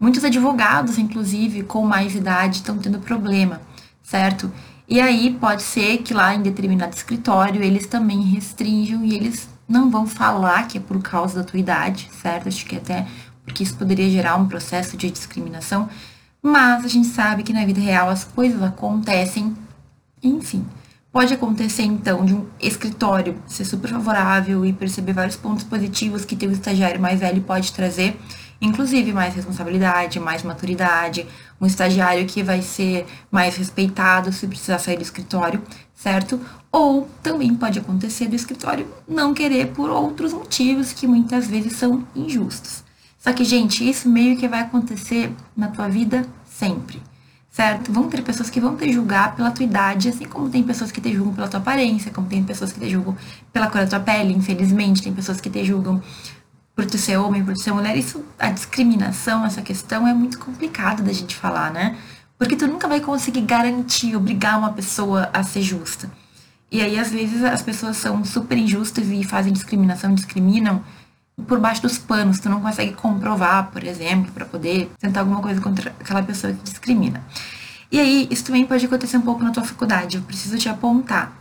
muitos 0.00 0.24
advogados, 0.24 0.96
inclusive, 0.96 1.64
com 1.64 1.84
mais 1.84 2.14
idade, 2.14 2.56
estão 2.56 2.78
tendo 2.78 2.98
problema, 2.98 3.60
certo? 4.02 4.50
E 4.88 5.02
aí 5.02 5.36
pode 5.38 5.62
ser 5.62 5.98
que 5.98 6.14
lá 6.14 6.34
em 6.34 6.40
determinado 6.40 6.96
escritório 6.96 7.62
eles 7.62 7.86
também 7.86 8.22
restringam 8.22 9.04
e 9.04 9.14
eles 9.14 9.46
não 9.68 9.90
vão 9.90 10.06
falar 10.06 10.66
que 10.66 10.78
é 10.78 10.80
por 10.80 11.02
causa 11.02 11.40
da 11.40 11.44
tua 11.44 11.60
idade, 11.60 12.08
certo? 12.22 12.48
Acho 12.48 12.64
que 12.64 12.76
até 12.76 13.06
porque 13.44 13.62
isso 13.62 13.76
poderia 13.76 14.08
gerar 14.08 14.36
um 14.36 14.48
processo 14.48 14.96
de 14.96 15.10
discriminação, 15.10 15.90
mas 16.42 16.86
a 16.86 16.88
gente 16.88 17.08
sabe 17.08 17.42
que 17.42 17.52
na 17.52 17.66
vida 17.66 17.80
real 17.80 18.08
as 18.08 18.24
coisas 18.24 18.62
acontecem, 18.62 19.54
enfim. 20.22 20.64
Pode 21.18 21.34
acontecer 21.34 21.82
então 21.82 22.24
de 22.24 22.32
um 22.32 22.46
escritório 22.60 23.42
ser 23.44 23.64
super 23.64 23.90
favorável 23.90 24.64
e 24.64 24.72
perceber 24.72 25.12
vários 25.12 25.34
pontos 25.34 25.64
positivos 25.64 26.24
que 26.24 26.36
teu 26.36 26.48
estagiário 26.52 27.00
mais 27.00 27.18
velho 27.18 27.42
pode 27.42 27.72
trazer, 27.72 28.16
inclusive 28.60 29.12
mais 29.12 29.34
responsabilidade, 29.34 30.20
mais 30.20 30.44
maturidade, 30.44 31.26
um 31.60 31.66
estagiário 31.66 32.24
que 32.24 32.40
vai 32.40 32.62
ser 32.62 33.04
mais 33.32 33.56
respeitado 33.56 34.32
se 34.32 34.46
precisar 34.46 34.78
sair 34.78 34.96
do 34.96 35.02
escritório, 35.02 35.60
certo? 35.92 36.40
Ou 36.70 37.08
também 37.20 37.52
pode 37.52 37.80
acontecer 37.80 38.28
do 38.28 38.36
escritório 38.36 38.86
não 39.08 39.34
querer 39.34 39.72
por 39.72 39.90
outros 39.90 40.32
motivos 40.32 40.92
que 40.92 41.08
muitas 41.08 41.48
vezes 41.48 41.72
são 41.72 42.06
injustos. 42.14 42.84
Só 43.18 43.32
que, 43.32 43.42
gente, 43.42 43.82
isso 43.82 44.08
meio 44.08 44.36
que 44.36 44.46
vai 44.46 44.60
acontecer 44.60 45.32
na 45.56 45.66
tua 45.66 45.88
vida 45.88 46.24
sempre, 46.44 47.02
certo? 47.58 47.92
Vão 47.92 48.08
ter 48.08 48.22
pessoas 48.22 48.48
que 48.48 48.60
vão 48.60 48.76
te 48.76 48.92
julgar 48.92 49.34
pela 49.34 49.50
tua 49.50 49.64
idade, 49.64 50.08
assim 50.10 50.26
como 50.26 50.48
tem 50.48 50.62
pessoas 50.62 50.92
que 50.92 51.00
te 51.00 51.12
julgam 51.12 51.34
pela 51.34 51.48
tua 51.48 51.58
aparência, 51.58 52.12
como 52.12 52.28
tem 52.28 52.44
pessoas 52.44 52.72
que 52.72 52.78
te 52.78 52.88
julgam 52.88 53.16
pela 53.52 53.66
cor 53.68 53.80
da 53.80 53.86
tua 53.88 53.98
pele, 53.98 54.32
infelizmente, 54.32 55.02
tem 55.02 55.12
pessoas 55.12 55.40
que 55.40 55.50
te 55.50 55.64
julgam 55.64 56.00
por 56.76 56.86
tu 56.86 56.96
ser 56.96 57.16
homem, 57.16 57.44
por 57.44 57.54
tu 57.54 57.60
ser 57.60 57.72
mulher. 57.72 57.96
Isso, 57.96 58.24
a 58.38 58.52
discriminação, 58.52 59.44
essa 59.44 59.60
questão 59.60 60.06
é 60.06 60.14
muito 60.14 60.38
complicado 60.38 61.02
da 61.02 61.12
gente 61.12 61.34
falar, 61.34 61.72
né? 61.72 61.96
Porque 62.38 62.54
tu 62.54 62.68
nunca 62.68 62.86
vai 62.86 63.00
conseguir 63.00 63.40
garantir, 63.40 64.14
obrigar 64.14 64.56
uma 64.56 64.72
pessoa 64.72 65.28
a 65.32 65.42
ser 65.42 65.62
justa. 65.62 66.08
E 66.70 66.80
aí, 66.80 66.96
às 66.96 67.10
vezes, 67.10 67.42
as 67.42 67.60
pessoas 67.60 67.96
são 67.96 68.24
super 68.24 68.56
injustas 68.56 69.08
e 69.08 69.24
fazem 69.24 69.52
discriminação, 69.52 70.14
discriminam 70.14 70.80
por 71.46 71.58
baixo 71.60 71.82
dos 71.82 71.98
panos. 71.98 72.40
Tu 72.40 72.48
não 72.48 72.60
consegue 72.60 72.92
comprovar, 72.92 73.70
por 73.70 73.84
exemplo, 73.84 74.32
para 74.32 74.44
poder 74.44 74.90
tentar 74.98 75.20
alguma 75.20 75.40
coisa 75.40 75.60
contra 75.60 75.94
aquela 76.00 76.22
pessoa 76.22 76.52
que 76.52 76.62
discrimina. 76.62 77.22
E 77.90 77.98
aí, 77.98 78.28
isso 78.30 78.44
também 78.44 78.66
pode 78.66 78.84
acontecer 78.84 79.16
um 79.16 79.22
pouco 79.22 79.42
na 79.42 79.50
tua 79.50 79.64
faculdade. 79.64 80.16
Eu 80.16 80.22
preciso 80.22 80.58
te 80.58 80.68
apontar. 80.68 81.32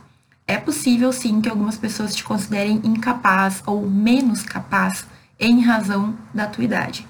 É 0.47 0.57
possível, 0.57 1.11
sim, 1.11 1.41
que 1.41 1.49
algumas 1.49 1.77
pessoas 1.77 2.15
te 2.15 2.23
considerem 2.23 2.79
incapaz 2.83 3.61
ou 3.65 3.89
menos 3.89 4.43
capaz 4.43 5.05
em 5.39 5.61
razão 5.61 6.15
da 6.33 6.47
tua 6.47 6.63
idade. 6.63 7.05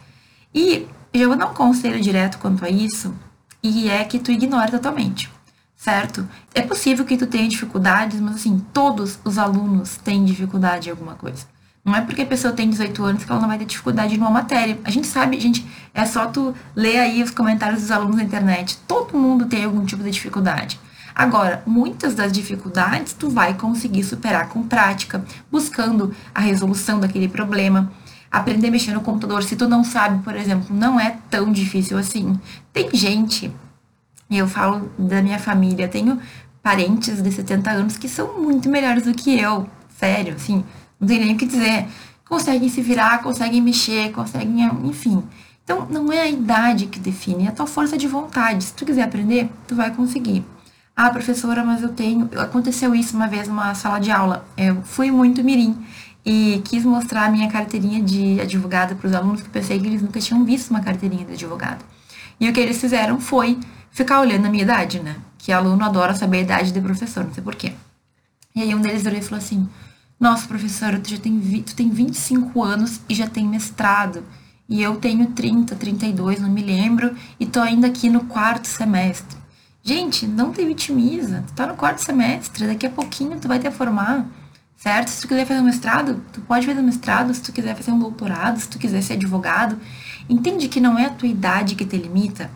E 0.54 0.88
eu 1.14 1.30
vou 1.30 1.38
dar 1.38 1.48
um 1.48 1.54
conselho 1.54 2.02
direto 2.02 2.40
quanto 2.40 2.66
a 2.66 2.70
isso, 2.70 3.14
e 3.62 3.90
é 3.90 4.04
que 4.04 4.18
tu 4.18 4.32
ignore 4.32 4.72
totalmente 4.72 5.30
certo? 5.78 6.28
É 6.54 6.64
possível 6.64 7.06
que 7.06 7.16
tu 7.16 7.28
tenha 7.28 7.48
dificuldades, 7.48 8.20
mas 8.20 8.36
assim, 8.36 8.60
todos 8.74 9.20
os 9.24 9.38
alunos 9.38 9.98
têm 9.98 10.26
dificuldade 10.26 10.90
em 10.90 10.92
alguma 10.92 11.14
coisa. 11.14 11.46
Não 11.88 11.96
é 11.96 12.02
porque 12.02 12.24
a 12.24 12.26
pessoa 12.26 12.52
tem 12.54 12.70
18 12.70 13.02
anos 13.06 13.24
que 13.24 13.32
ela 13.32 13.40
não 13.40 13.48
vai 13.48 13.58
ter 13.58 13.64
dificuldade 13.64 14.18
numa 14.18 14.30
matéria. 14.30 14.78
A 14.84 14.92
gente 14.92 15.08
sabe, 15.08 15.40
gente, 15.40 15.66
é 15.94 16.06
só 16.06 16.26
tu 16.26 16.54
ler 16.76 17.00
aí 17.00 17.24
os 17.24 17.32
comentários 17.32 17.80
dos 17.80 17.92
alunos 17.92 18.18
na 18.18 18.24
internet. 18.24 18.78
Todo 18.86 19.18
mundo 19.18 19.46
tem 19.46 19.64
algum 19.64 19.86
tipo 19.86 20.04
de 20.04 20.12
dificuldade. 20.12 20.78
Agora, 21.16 21.64
muitas 21.66 22.14
das 22.14 22.34
dificuldades 22.34 23.14
tu 23.14 23.30
vai 23.30 23.54
conseguir 23.54 24.04
superar 24.04 24.50
com 24.50 24.64
prática, 24.64 25.24
buscando 25.50 26.14
a 26.36 26.42
resolução 26.42 27.00
daquele 27.00 27.30
problema. 27.30 27.90
Aprender 28.30 28.68
a 28.68 28.72
mexer 28.72 28.92
no 28.92 29.00
computador, 29.00 29.42
se 29.42 29.56
tu 29.56 29.70
não 29.70 29.82
sabe, 29.82 30.22
por 30.26 30.36
exemplo, 30.36 30.76
não 30.76 31.00
é 31.00 31.16
tão 31.30 31.54
difícil 31.54 31.98
assim. 31.98 32.38
Tem 32.74 32.90
gente 32.94 33.50
e 34.30 34.38
eu 34.38 34.48
falo 34.48 34.92
da 35.00 35.22
minha 35.22 35.40
família. 35.40 35.88
Tenho 35.88 36.20
parentes 36.62 37.22
de 37.22 37.32
70 37.32 37.72
anos 37.72 37.98
que 37.98 38.10
são 38.10 38.42
muito 38.42 38.68
melhores 38.68 39.04
do 39.04 39.14
que 39.14 39.40
eu. 39.40 39.70
Sério, 39.98 40.36
assim, 40.36 40.66
não 41.00 41.08
tem 41.08 41.20
nem 41.20 41.36
o 41.36 41.38
que 41.38 41.46
dizer. 41.46 41.88
Conseguem 42.28 42.70
se 42.70 42.82
virar, 42.82 43.22
conseguem 43.22 43.62
mexer, 43.62 44.12
conseguem, 44.12 44.66
enfim. 44.84 45.24
Então, 45.64 45.86
não 45.90 46.12
é 46.12 46.22
a 46.22 46.30
idade 46.30 46.88
que 46.88 47.00
define, 47.00 47.46
é 47.46 47.50
a 47.50 47.52
tua 47.52 47.68
força 47.68 47.98
de 47.98 48.08
vontade. 48.08 48.64
Se 48.64 48.74
tu 48.74 48.86
quiser 48.86 49.04
aprender, 49.04 49.50
tu 49.68 49.76
vai 49.76 49.92
conseguir. 49.94 50.46
Ah, 50.96 51.10
professora, 51.10 51.64
mas 51.64 51.84
eu 51.84 51.90
tenho. 51.90 52.30
Aconteceu 52.40 52.96
isso 52.96 53.16
uma 53.16 53.28
vez 53.28 53.48
numa 53.48 53.76
sala 53.76 54.00
de 54.00 54.10
aula. 54.10 54.48
Eu 54.58 54.82
fui 54.82 55.12
muito 55.12 55.44
mirim 55.44 55.78
e 56.26 56.62
quis 56.66 56.84
mostrar 56.84 57.26
a 57.26 57.30
minha 57.30 57.50
carteirinha 57.50 58.02
de 58.02 58.42
advogada 58.42 58.96
para 58.96 59.08
os 59.08 59.14
alunos, 59.14 59.42
que 59.42 59.50
pensei 59.50 59.80
que 59.80 59.86
eles 59.86 60.02
nunca 60.02 60.20
tinham 60.20 60.44
visto 60.44 60.72
uma 60.72 60.82
carteirinha 60.82 61.24
de 61.24 61.34
advogado. 61.34 61.86
E 62.40 62.50
o 62.50 62.54
que 62.54 62.60
eles 62.60 62.82
fizeram 62.82 63.20
foi 63.20 63.60
ficar 63.92 64.20
olhando 64.22 64.46
a 64.46 64.50
minha 64.50 64.64
idade, 64.64 65.00
né? 65.00 65.18
Que 65.38 65.52
aluno 65.52 65.86
adora 65.86 66.16
saber 66.16 66.38
a 66.38 66.42
idade 66.42 66.74
do 66.74 66.82
professor, 66.82 67.24
não 67.24 67.34
sei 67.34 67.44
porquê. 67.44 67.74
E 68.56 68.62
aí 68.62 68.74
um 68.74 68.82
deles 68.82 69.04
virou 69.04 69.20
e 69.20 69.22
falou 69.22 69.38
assim: 69.38 69.70
Nossa, 70.20 70.48
professora, 70.48 71.00
tu 71.00 71.12
já 71.12 71.18
tem, 71.18 71.40
tu 71.62 71.76
tem 71.76 71.90
25 71.90 72.64
anos 72.64 73.00
e 73.08 73.14
já 73.14 73.28
tem 73.28 73.46
mestrado. 73.48 74.24
E 74.68 74.82
eu 74.82 74.96
tenho 74.96 75.28
30, 75.28 75.76
32, 75.76 76.42
não 76.42 76.50
me 76.50 76.64
lembro, 76.64 77.16
e 77.40 77.46
tô 77.46 77.60
ainda 77.60 77.88
aqui 77.88 78.10
no 78.10 78.26
quarto 78.26 78.68
semestre. 78.68 79.38
Gente, 79.84 80.26
não 80.26 80.52
te 80.52 80.66
vitimiza. 80.66 81.44
Tu 81.48 81.54
tá 81.54 81.68
no 81.68 81.76
quarto 81.76 82.00
semestre, 82.00 82.66
daqui 82.66 82.88
a 82.88 82.90
pouquinho 82.90 83.40
tu 83.40 83.48
vai 83.48 83.60
te 83.60 83.70
formar, 83.70 84.26
certo? 84.76 85.10
Se 85.10 85.22
tu 85.22 85.28
quiser 85.28 85.46
fazer 85.46 85.62
um 85.62 85.66
mestrado, 85.66 86.22
tu 86.34 86.42
pode 86.42 86.66
fazer 86.66 86.80
um 86.80 86.84
mestrado, 86.84 87.34
se 87.34 87.42
tu 87.42 87.54
quiser 87.54 87.76
fazer 87.76 87.92
um 87.92 88.00
doutorado, 88.00 88.60
se 88.60 88.68
tu 88.68 88.80
quiser 88.80 89.04
ser 89.04 89.14
advogado. 89.14 89.80
Entende 90.28 90.68
que 90.68 90.82
não 90.82 90.98
é 90.98 91.06
a 91.06 91.12
tua 91.12 91.30
idade 91.30 91.76
que 91.76 91.86
te 91.86 91.96
limita. 91.96 92.50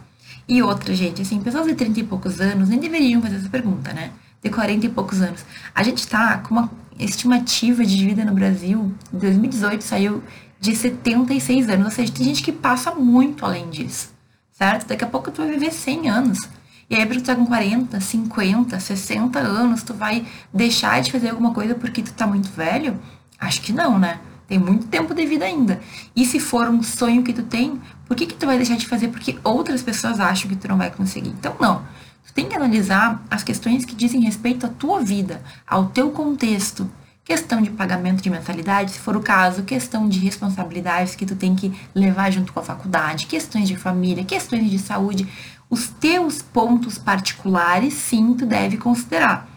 E 0.48 0.64
outra, 0.64 0.96
gente, 0.96 1.22
assim, 1.22 1.40
pessoas 1.40 1.68
de 1.68 1.76
30 1.76 2.00
e 2.00 2.04
poucos 2.04 2.42
anos 2.42 2.70
nem 2.70 2.80
deveriam 2.80 3.22
fazer 3.22 3.36
essa 3.36 3.50
pergunta, 3.50 3.94
né? 3.94 4.12
De 4.42 4.50
40 4.50 4.86
e 4.86 4.90
poucos 4.90 5.22
anos. 5.22 5.46
A 5.74 5.84
gente 5.84 6.08
tá 6.08 6.40
com 6.40 6.56
uma 6.56 6.72
estimativa 7.00 7.86
de 7.86 8.06
vida 8.06 8.26
no 8.26 8.34
Brasil, 8.34 8.94
em 9.14 9.18
2018 9.18 9.84
saiu 9.84 10.24
de 10.60 10.76
76 10.76 11.70
anos, 11.70 11.86
ou 11.86 11.92
seja, 11.92 12.12
tem 12.12 12.26
gente 12.26 12.44
que 12.44 12.52
passa 12.52 12.94
muito 12.94 13.44
além 13.44 13.70
disso, 13.70 14.14
certo? 14.52 14.88
Daqui 14.88 15.04
a 15.04 15.08
pouco 15.08 15.32
tu 15.32 15.42
vai 15.42 15.52
viver 15.52 15.72
100 15.72 16.10
anos. 16.10 16.40
E 16.88 16.96
aí, 16.96 17.06
porque 17.06 17.22
tu 17.22 17.26
tá 17.26 17.36
com 17.36 17.46
40, 17.46 18.00
50, 18.00 18.80
60 18.80 19.40
anos, 19.40 19.82
tu 19.82 19.94
vai 19.94 20.26
deixar 20.54 21.02
de 21.02 21.12
fazer 21.12 21.30
alguma 21.30 21.54
coisa 21.54 21.74
porque 21.74 22.04
tu 22.04 22.14
tá 22.14 22.28
muito 22.28 22.50
velho? 22.50 23.00
Acho 23.40 23.62
que 23.62 23.72
não, 23.72 23.98
né? 23.98 24.20
Tem 24.46 24.60
muito 24.60 24.86
tempo 24.88 25.14
de 25.16 25.26
vida 25.26 25.46
ainda. 25.46 25.80
E 26.14 26.26
se 26.26 26.38
for 26.38 26.68
um 26.68 26.84
sonho 26.84 27.24
que 27.24 27.32
tu 27.32 27.44
tem, 27.44 27.82
por 28.06 28.18
que, 28.18 28.26
que 28.26 28.34
tu 28.34 28.46
vai 28.46 28.58
deixar 28.58 28.76
de 28.76 28.86
fazer 28.86 29.08
porque 29.08 29.40
outras 29.42 29.82
pessoas 29.82 30.20
acham 30.20 30.50
que 30.50 30.58
tu 30.58 30.68
não 30.68 30.78
vai 30.78 30.92
conseguir? 30.92 31.30
Então, 31.30 31.56
não. 31.60 31.82
Tu 32.26 32.34
tem 32.34 32.48
que 32.48 32.56
analisar 32.56 33.24
as 33.30 33.44
questões 33.44 33.86
que 33.86 33.96
dizem 33.96 34.22
respeito 34.22 34.66
à 34.66 34.70
tua 34.70 35.02
vida, 35.02 35.42
ao 35.68 35.88
teu 35.88 36.12
contexto. 36.12 36.90
Questão 37.24 37.62
de 37.62 37.70
pagamento 37.70 38.22
de 38.22 38.30
mensalidade, 38.30 38.92
se 38.92 39.00
for 39.00 39.16
o 39.16 39.22
caso, 39.22 39.64
questão 39.64 40.10
de 40.10 40.20
responsabilidades 40.20 41.16
que 41.16 41.26
tu 41.26 41.36
tem 41.36 41.56
que 41.56 41.74
levar 41.94 42.32
junto 42.32 42.52
com 42.52 42.60
a 42.60 42.64
faculdade, 42.64 43.28
questões 43.28 43.68
de 43.68 43.76
família, 43.76 44.24
questões 44.24 44.70
de 44.70 44.80
saúde. 44.80 45.28
Os 45.70 45.88
teus 45.88 46.42
pontos 46.42 46.98
particulares, 46.98 47.94
sim, 47.94 48.34
tu 48.34 48.46
deve 48.46 48.78
considerar. 48.78 49.48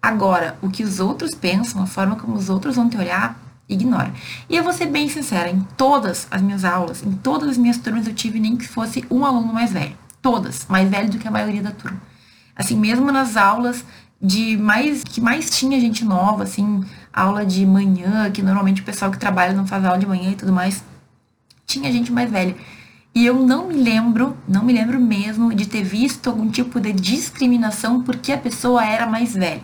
Agora, 0.00 0.58
o 0.60 0.68
que 0.68 0.84
os 0.84 1.00
outros 1.00 1.34
pensam, 1.34 1.82
a 1.82 1.86
forma 1.86 2.16
como 2.16 2.36
os 2.36 2.50
outros 2.50 2.76
vão 2.76 2.88
te 2.88 2.96
olhar, 2.96 3.40
ignora. 3.68 4.12
E 4.48 4.56
eu 4.56 4.62
vou 4.62 4.72
ser 4.72 4.86
bem 4.86 5.08
sincera, 5.08 5.48
em 5.48 5.60
todas 5.76 6.28
as 6.30 6.42
minhas 6.42 6.64
aulas, 6.64 7.02
em 7.02 7.12
todas 7.12 7.48
as 7.48 7.58
minhas 7.58 7.78
turmas, 7.78 8.06
eu 8.06 8.14
tive 8.14 8.38
nem 8.38 8.56
que 8.56 8.68
fosse 8.68 9.04
um 9.10 9.24
aluno 9.24 9.52
mais 9.52 9.72
velho. 9.72 9.96
Todas, 10.20 10.66
mais 10.68 10.88
velho 10.88 11.10
do 11.10 11.18
que 11.18 11.26
a 11.26 11.30
maioria 11.30 11.62
da 11.62 11.70
turma. 11.70 12.00
Assim, 12.56 12.76
mesmo 12.76 13.10
nas 13.10 13.36
aulas 13.36 13.84
de 14.20 14.56
mais 14.56 15.04
que 15.04 15.20
mais 15.20 15.50
tinha 15.50 15.78
gente 15.78 16.04
nova, 16.04 16.44
assim, 16.44 16.82
aula 17.12 17.44
de 17.44 17.66
manhã, 17.66 18.30
que 18.30 18.42
normalmente 18.42 18.80
o 18.80 18.84
pessoal 18.84 19.10
que 19.10 19.18
trabalha 19.18 19.52
não 19.52 19.66
faz 19.66 19.84
aula 19.84 19.98
de 19.98 20.06
manhã 20.06 20.30
e 20.30 20.36
tudo 20.36 20.52
mais, 20.52 20.82
tinha 21.66 21.90
gente 21.92 22.12
mais 22.12 22.30
velha. 22.30 22.56
E 23.14 23.24
eu 23.24 23.34
não 23.34 23.68
me 23.68 23.74
lembro, 23.74 24.36
não 24.48 24.64
me 24.64 24.72
lembro 24.72 25.00
mesmo 25.00 25.54
de 25.54 25.66
ter 25.66 25.84
visto 25.84 26.28
algum 26.28 26.50
tipo 26.50 26.80
de 26.80 26.92
discriminação 26.92 28.02
porque 28.02 28.32
a 28.32 28.38
pessoa 28.38 28.84
era 28.84 29.06
mais 29.06 29.34
velha. 29.34 29.62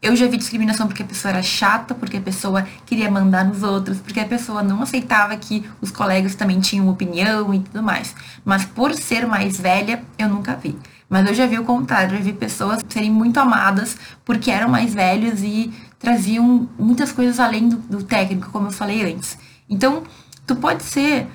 Eu 0.00 0.14
já 0.14 0.28
vi 0.28 0.36
discriminação 0.36 0.86
porque 0.86 1.02
a 1.02 1.06
pessoa 1.06 1.32
era 1.32 1.42
chata, 1.42 1.92
porque 1.92 2.18
a 2.18 2.20
pessoa 2.20 2.66
queria 2.86 3.10
mandar 3.10 3.44
nos 3.44 3.64
outros, 3.64 3.98
porque 3.98 4.20
a 4.20 4.24
pessoa 4.24 4.62
não 4.62 4.80
aceitava 4.80 5.36
que 5.36 5.68
os 5.80 5.90
colegas 5.90 6.36
também 6.36 6.60
tinham 6.60 6.88
opinião 6.88 7.52
e 7.52 7.58
tudo 7.58 7.82
mais. 7.82 8.14
Mas 8.44 8.64
por 8.64 8.94
ser 8.94 9.26
mais 9.26 9.60
velha, 9.60 10.02
eu 10.16 10.28
nunca 10.28 10.54
vi. 10.54 10.78
Mas 11.08 11.26
eu 11.26 11.34
já 11.34 11.46
vi 11.46 11.58
o 11.58 11.64
contrário, 11.64 12.16
já 12.16 12.22
vi 12.22 12.32
pessoas 12.32 12.84
serem 12.88 13.10
muito 13.10 13.38
amadas 13.38 13.96
porque 14.24 14.50
eram 14.50 14.68
mais 14.68 14.92
velhos 14.92 15.42
e 15.42 15.72
traziam 15.98 16.68
muitas 16.78 17.12
coisas 17.12 17.40
além 17.40 17.68
do, 17.68 17.76
do 17.76 18.02
técnico, 18.02 18.50
como 18.50 18.68
eu 18.68 18.72
falei 18.72 19.12
antes. 19.12 19.38
Então, 19.68 20.02
tu 20.46 20.56
pode 20.56 20.82
ser 20.82 21.26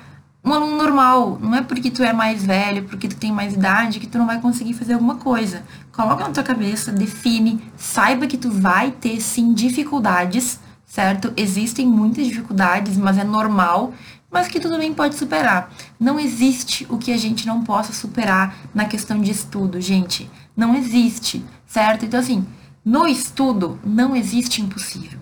um 0.44 0.54
aluno 0.54 0.76
normal. 0.78 1.40
Não 1.42 1.56
é 1.56 1.62
porque 1.62 1.90
tu 1.90 2.04
é 2.04 2.12
mais 2.12 2.44
velho, 2.44 2.84
porque 2.84 3.08
tu 3.08 3.16
tem 3.16 3.32
mais 3.32 3.54
idade, 3.54 4.00
que 4.00 4.08
tu 4.08 4.18
não 4.18 4.28
vai 4.28 4.40
conseguir 4.40 4.74
fazer 4.74 4.94
alguma 4.94 5.16
coisa. 5.16 5.64
Coloca 5.92 6.28
na 6.28 6.34
tua 6.34 6.44
cabeça, 6.44 6.92
define, 6.92 7.62
saiba 7.78 8.28
que 8.28 8.38
tu 8.38 8.52
vai 8.52 8.92
ter 8.92 9.22
sim 9.22 9.54
dificuldades, 9.54 10.60
certo? 10.86 11.32
Existem 11.38 11.88
muitas 11.88 12.28
dificuldades, 12.28 12.98
mas 12.98 13.18
é 13.18 13.24
normal, 13.24 13.94
mas 14.34 14.48
que 14.48 14.60
tu 14.60 14.68
também 14.68 14.92
pode 14.92 15.14
superar. 15.14 15.72
Não 16.00 16.20
existe 16.20 16.88
o 16.90 16.98
que 16.98 17.14
a 17.14 17.18
gente 17.18 17.46
não 17.46 17.64
possa 17.64 17.94
superar 17.94 18.56
na 18.74 18.86
questão 18.86 19.22
de 19.22 19.30
estudo, 19.30 19.80
gente. 19.80 20.30
Não 20.58 20.76
existe, 20.76 21.46
certo? 21.68 22.04
Então, 22.04 22.20
assim, 22.20 22.44
no 22.84 23.08
estudo 23.08 23.80
não 23.86 24.16
existe 24.16 24.60
impossível. 24.60 25.20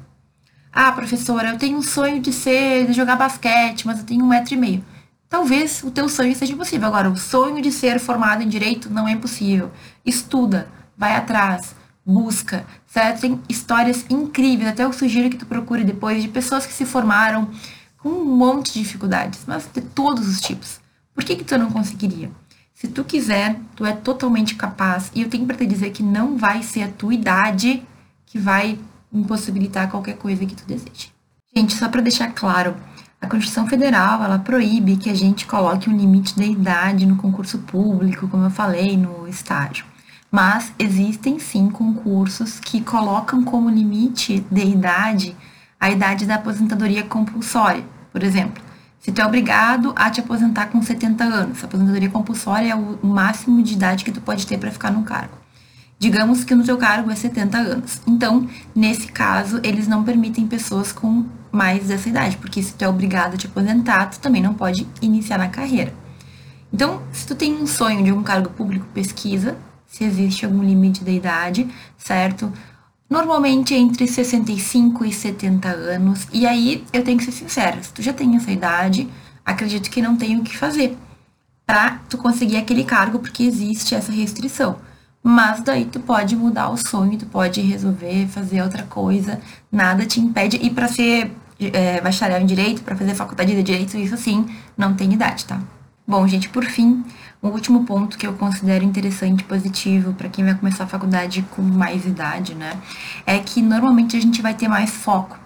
Ah, 0.71 0.93
professora, 0.93 1.49
eu 1.49 1.57
tenho 1.57 1.77
um 1.77 1.81
sonho 1.81 2.21
de 2.21 2.31
ser, 2.31 2.87
de 2.87 2.93
jogar 2.93 3.17
basquete, 3.17 3.85
mas 3.85 3.99
eu 3.99 4.05
tenho 4.05 4.23
um 4.23 4.29
metro 4.29 4.53
e 4.53 4.57
meio. 4.57 4.85
Talvez 5.27 5.83
o 5.83 5.91
teu 5.91 6.07
sonho 6.07 6.33
seja 6.33 6.53
impossível. 6.53 6.87
Agora, 6.87 7.09
o 7.09 7.17
sonho 7.17 7.61
de 7.61 7.71
ser 7.71 7.99
formado 7.99 8.41
em 8.41 8.47
direito 8.47 8.89
não 8.89 9.05
é 9.05 9.11
impossível. 9.11 9.71
Estuda, 10.05 10.69
vai 10.97 11.17
atrás, 11.17 11.75
busca, 12.05 12.65
certo? 12.87 13.21
Tem 13.21 13.41
histórias 13.49 14.05
incríveis. 14.09 14.69
Até 14.69 14.85
eu 14.85 14.93
sugiro 14.93 15.29
que 15.29 15.37
tu 15.37 15.45
procure 15.45 15.83
depois 15.83 16.21
de 16.21 16.29
pessoas 16.29 16.65
que 16.65 16.73
se 16.73 16.85
formaram 16.85 17.49
com 18.01 18.09
um 18.09 18.25
monte 18.25 18.73
de 18.73 18.79
dificuldades, 18.79 19.41
mas 19.45 19.69
de 19.73 19.81
todos 19.81 20.27
os 20.27 20.41
tipos. 20.41 20.79
Por 21.13 21.23
que 21.23 21.35
que 21.35 21.43
tu 21.43 21.57
não 21.57 21.69
conseguiria? 21.69 22.31
Se 22.73 22.87
tu 22.87 23.03
quiser, 23.03 23.59
tu 23.75 23.85
é 23.85 23.93
totalmente 23.93 24.55
capaz. 24.55 25.11
E 25.13 25.21
eu 25.21 25.29
tenho 25.29 25.45
para 25.45 25.55
te 25.55 25.67
dizer 25.67 25.91
que 25.91 26.01
não 26.01 26.35
vai 26.37 26.63
ser 26.63 26.83
a 26.83 26.87
tua 26.87 27.13
idade 27.13 27.83
que 28.25 28.39
vai 28.39 28.79
impossibilitar 29.13 29.89
qualquer 29.89 30.17
coisa 30.17 30.45
que 30.45 30.55
tu 30.55 30.65
deseje. 30.65 31.11
Gente, 31.55 31.75
só 31.75 31.89
para 31.89 32.01
deixar 32.01 32.31
claro, 32.31 32.75
a 33.19 33.27
Constituição 33.27 33.67
Federal, 33.67 34.23
ela 34.23 34.39
proíbe 34.39 34.97
que 34.97 35.09
a 35.09 35.13
gente 35.13 35.45
coloque 35.45 35.89
um 35.89 35.95
limite 35.95 36.33
de 36.33 36.43
idade 36.43 37.05
no 37.05 37.17
concurso 37.17 37.59
público, 37.59 38.27
como 38.27 38.45
eu 38.45 38.49
falei, 38.49 38.97
no 38.97 39.27
estágio. 39.27 39.85
Mas 40.31 40.73
existem 40.79 41.37
sim 41.37 41.69
concursos 41.69 42.59
que 42.59 42.81
colocam 42.81 43.43
como 43.43 43.69
limite 43.69 44.43
de 44.49 44.63
idade 44.63 45.35
a 45.81 45.89
idade 45.89 46.27
da 46.27 46.35
aposentadoria 46.35 47.01
compulsória. 47.01 47.83
Por 48.11 48.21
exemplo, 48.21 48.63
se 48.99 49.11
tu 49.11 49.19
é 49.19 49.25
obrigado 49.25 49.91
a 49.95 50.11
te 50.11 50.19
aposentar 50.19 50.67
com 50.67 50.79
70 50.79 51.23
anos, 51.23 51.63
a 51.63 51.65
aposentadoria 51.65 52.09
compulsória 52.09 52.71
é 52.71 52.75
o 52.75 52.99
máximo 53.03 53.63
de 53.63 53.73
idade 53.73 54.05
que 54.05 54.11
tu 54.11 54.21
pode 54.21 54.45
ter 54.45 54.59
para 54.59 54.69
ficar 54.69 54.91
no 54.91 55.01
cargo. 55.01 55.35
Digamos 55.97 56.43
que 56.43 56.53
no 56.53 56.63
teu 56.63 56.77
cargo 56.77 57.09
é 57.09 57.15
70 57.15 57.57
anos. 57.57 58.01
Então, 58.05 58.47
nesse 58.75 59.07
caso, 59.07 59.59
eles 59.63 59.87
não 59.87 60.03
permitem 60.03 60.45
pessoas 60.45 60.91
com 60.91 61.25
mais 61.51 61.87
dessa 61.87 62.09
idade, 62.09 62.37
porque 62.37 62.61
se 62.61 62.73
tu 62.73 62.83
é 62.83 62.87
obrigado 62.87 63.33
a 63.33 63.37
te 63.37 63.47
aposentar, 63.47 64.05
tu 64.05 64.19
também 64.19 64.41
não 64.41 64.53
pode 64.53 64.87
iniciar 65.01 65.39
na 65.39 65.49
carreira. 65.49 65.93
Então, 66.71 67.01
se 67.11 67.25
tu 67.25 67.33
tem 67.33 67.55
um 67.55 67.65
sonho 67.65 68.03
de 68.03 68.11
um 68.11 68.21
cargo 68.21 68.51
público, 68.51 68.85
pesquisa 68.93 69.57
se 69.91 70.05
existe 70.05 70.45
algum 70.45 70.63
limite 70.63 71.03
da 71.03 71.11
idade, 71.11 71.67
certo? 71.97 72.51
Normalmente 73.11 73.75
entre 73.75 74.07
65 74.07 75.03
e 75.03 75.11
70 75.11 75.67
anos. 75.67 76.25
E 76.31 76.47
aí, 76.47 76.85
eu 76.93 77.03
tenho 77.03 77.17
que 77.17 77.25
ser 77.25 77.33
sincera, 77.33 77.83
se 77.83 77.91
tu 77.91 78.01
já 78.01 78.13
tem 78.13 78.37
essa 78.37 78.49
idade, 78.49 79.05
acredito 79.45 79.89
que 79.89 80.01
não 80.01 80.15
tem 80.15 80.39
o 80.39 80.43
que 80.43 80.57
fazer 80.57 80.97
para 81.65 81.99
tu 82.09 82.17
conseguir 82.17 82.55
aquele 82.55 82.85
cargo, 82.85 83.19
porque 83.19 83.43
existe 83.43 83.93
essa 83.93 84.13
restrição. 84.13 84.77
Mas 85.21 85.59
daí 85.59 85.83
tu 85.83 85.99
pode 85.99 86.37
mudar 86.37 86.69
o 86.69 86.77
sonho, 86.77 87.17
tu 87.17 87.25
pode 87.25 87.59
resolver 87.59 88.27
fazer 88.27 88.61
outra 88.61 88.83
coisa, 88.83 89.41
nada 89.69 90.05
te 90.05 90.21
impede. 90.21 90.55
E 90.61 90.69
para 90.69 90.87
ser 90.87 91.35
é, 91.59 91.99
bacharel 91.99 92.39
em 92.39 92.45
direito, 92.45 92.81
para 92.81 92.95
fazer 92.95 93.13
faculdade 93.13 93.53
de 93.53 93.61
direito, 93.61 93.97
isso 93.97 94.15
sim, 94.15 94.45
não 94.77 94.93
tem 94.93 95.11
idade, 95.11 95.43
tá? 95.43 95.59
Bom, 96.07 96.25
gente, 96.27 96.47
por 96.47 96.63
fim, 96.63 97.03
o 97.41 97.47
último 97.47 97.85
ponto 97.85 98.17
que 98.17 98.27
eu 98.27 98.33
considero 98.33 98.83
interessante 98.83 99.41
e 99.41 99.43
positivo 99.43 100.13
para 100.13 100.29
quem 100.29 100.45
vai 100.45 100.53
começar 100.53 100.83
a 100.83 100.87
faculdade 100.87 101.43
com 101.51 101.61
mais 101.61 102.05
idade, 102.05 102.53
né, 102.53 102.79
é 103.25 103.39
que 103.39 103.61
normalmente 103.61 104.15
a 104.15 104.21
gente 104.21 104.41
vai 104.41 104.53
ter 104.53 104.67
mais 104.67 104.91
foco. 104.91 105.39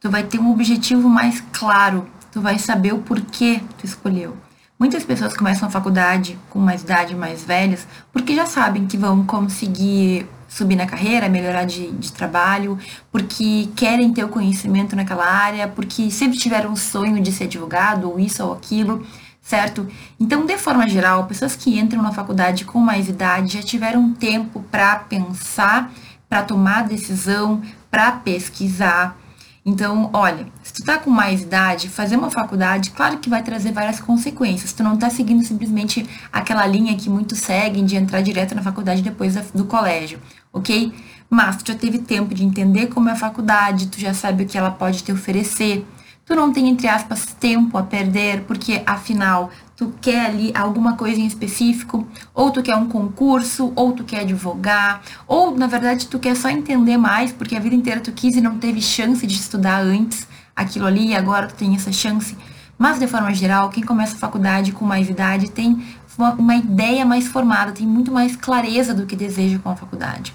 Tu 0.00 0.10
vai 0.10 0.22
ter 0.22 0.38
um 0.38 0.50
objetivo 0.50 1.08
mais 1.08 1.42
claro, 1.52 2.06
tu 2.32 2.40
vai 2.40 2.58
saber 2.58 2.92
o 2.92 2.98
porquê 2.98 3.60
tu 3.78 3.84
escolheu. 3.84 4.36
Muitas 4.78 5.04
pessoas 5.04 5.36
começam 5.36 5.68
a 5.68 5.70
faculdade 5.70 6.38
com 6.50 6.60
mais 6.60 6.82
idade, 6.82 7.14
mais 7.14 7.42
velhas, 7.42 7.86
porque 8.12 8.34
já 8.34 8.46
sabem 8.46 8.86
que 8.86 8.96
vão 8.96 9.24
conseguir 9.24 10.24
subir 10.48 10.76
na 10.76 10.86
carreira, 10.86 11.28
melhorar 11.28 11.64
de, 11.64 11.90
de 11.92 12.12
trabalho, 12.12 12.78
porque 13.12 13.68
querem 13.76 14.12
ter 14.12 14.24
o 14.24 14.28
conhecimento 14.28 14.96
naquela 14.96 15.26
área, 15.26 15.68
porque 15.68 16.10
sempre 16.10 16.38
tiveram 16.38 16.70
um 16.70 16.76
sonho 16.76 17.20
de 17.20 17.30
ser 17.30 17.44
advogado, 17.44 18.08
ou 18.08 18.18
isso 18.18 18.44
ou 18.44 18.52
aquilo, 18.52 19.04
certo? 19.48 19.88
Então, 20.20 20.44
de 20.44 20.58
forma 20.58 20.86
geral, 20.86 21.24
pessoas 21.24 21.56
que 21.56 21.78
entram 21.78 22.02
na 22.02 22.12
faculdade 22.12 22.66
com 22.66 22.78
mais 22.78 23.08
idade 23.08 23.54
já 23.54 23.62
tiveram 23.62 24.12
tempo 24.12 24.62
para 24.70 24.96
pensar, 24.96 25.90
para 26.28 26.42
tomar 26.42 26.86
decisão, 26.86 27.62
para 27.90 28.12
pesquisar. 28.12 29.16
Então, 29.64 30.10
olha, 30.12 30.46
se 30.62 30.74
tu 30.74 30.84
tá 30.84 30.98
com 30.98 31.08
mais 31.08 31.40
idade, 31.40 31.88
fazer 31.88 32.16
uma 32.16 32.30
faculdade, 32.30 32.90
claro 32.90 33.16
que 33.16 33.30
vai 33.30 33.42
trazer 33.42 33.72
várias 33.72 33.98
consequências. 33.98 34.74
Tu 34.74 34.82
não 34.82 34.98
tá 34.98 35.08
seguindo 35.08 35.42
simplesmente 35.42 36.06
aquela 36.30 36.66
linha 36.66 36.94
que 36.94 37.08
muitos 37.08 37.38
seguem 37.38 37.86
de 37.86 37.96
entrar 37.96 38.20
direto 38.20 38.54
na 38.54 38.62
faculdade 38.62 39.00
depois 39.00 39.34
do 39.54 39.64
colégio, 39.64 40.20
ok? 40.52 40.92
Mas 41.30 41.56
tu 41.56 41.72
já 41.72 41.78
teve 41.78 41.98
tempo 41.98 42.34
de 42.34 42.44
entender 42.44 42.88
como 42.88 43.08
é 43.08 43.12
a 43.12 43.16
faculdade, 43.16 43.86
tu 43.86 43.98
já 43.98 44.12
sabe 44.12 44.44
o 44.44 44.46
que 44.46 44.58
ela 44.58 44.70
pode 44.70 45.02
te 45.02 45.10
oferecer. 45.10 45.86
Tu 46.28 46.34
não 46.34 46.52
tem, 46.52 46.68
entre 46.68 46.86
aspas, 46.86 47.24
tempo 47.40 47.78
a 47.78 47.82
perder, 47.82 48.42
porque 48.42 48.82
afinal 48.84 49.50
tu 49.74 49.94
quer 49.98 50.26
ali 50.26 50.52
alguma 50.54 50.92
coisa 50.92 51.18
em 51.18 51.26
específico, 51.26 52.06
ou 52.34 52.50
tu 52.50 52.62
quer 52.62 52.76
um 52.76 52.86
concurso, 52.86 53.72
ou 53.74 53.92
tu 53.92 54.04
quer 54.04 54.20
advogar, 54.20 55.00
ou 55.26 55.56
na 55.56 55.66
verdade 55.66 56.06
tu 56.06 56.18
quer 56.18 56.36
só 56.36 56.50
entender 56.50 56.98
mais, 56.98 57.32
porque 57.32 57.56
a 57.56 57.58
vida 57.58 57.74
inteira 57.74 57.98
tu 57.98 58.12
quis 58.12 58.36
e 58.36 58.42
não 58.42 58.58
teve 58.58 58.82
chance 58.82 59.26
de 59.26 59.34
estudar 59.36 59.80
antes 59.80 60.28
aquilo 60.54 60.84
ali, 60.84 61.08
e 61.08 61.16
agora 61.16 61.46
tu 61.46 61.54
tem 61.54 61.74
essa 61.74 61.90
chance. 61.90 62.36
Mas 62.76 62.98
de 62.98 63.06
forma 63.06 63.32
geral, 63.32 63.70
quem 63.70 63.82
começa 63.82 64.14
a 64.14 64.18
faculdade 64.18 64.72
com 64.72 64.84
mais 64.84 65.08
idade 65.08 65.50
tem 65.50 65.82
uma, 66.18 66.32
uma 66.34 66.56
ideia 66.56 67.06
mais 67.06 67.26
formada, 67.26 67.72
tem 67.72 67.86
muito 67.86 68.12
mais 68.12 68.36
clareza 68.36 68.92
do 68.92 69.06
que 69.06 69.16
deseja 69.16 69.58
com 69.60 69.70
a 69.70 69.76
faculdade. 69.76 70.34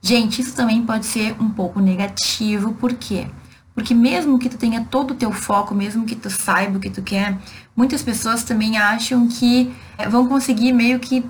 Gente, 0.00 0.40
isso 0.40 0.54
também 0.54 0.82
pode 0.82 1.04
ser 1.04 1.34
um 1.40 1.48
pouco 1.48 1.80
negativo, 1.80 2.74
por 2.74 2.94
quê? 2.94 3.26
Porque 3.26 3.45
mesmo 3.94 4.38
que 4.38 4.48
tu 4.48 4.56
tenha 4.56 4.84
todo 4.90 5.12
o 5.12 5.14
teu 5.14 5.32
foco, 5.32 5.74
mesmo 5.74 6.04
que 6.04 6.16
tu 6.16 6.30
saiba 6.30 6.78
o 6.78 6.80
que 6.80 6.90
tu 6.90 7.02
quer, 7.02 7.36
muitas 7.76 8.02
pessoas 8.02 8.42
também 8.42 8.78
acham 8.78 9.28
que 9.28 9.74
eh, 9.98 10.08
vão 10.08 10.26
conseguir 10.26 10.72
meio 10.72 10.98
que 10.98 11.24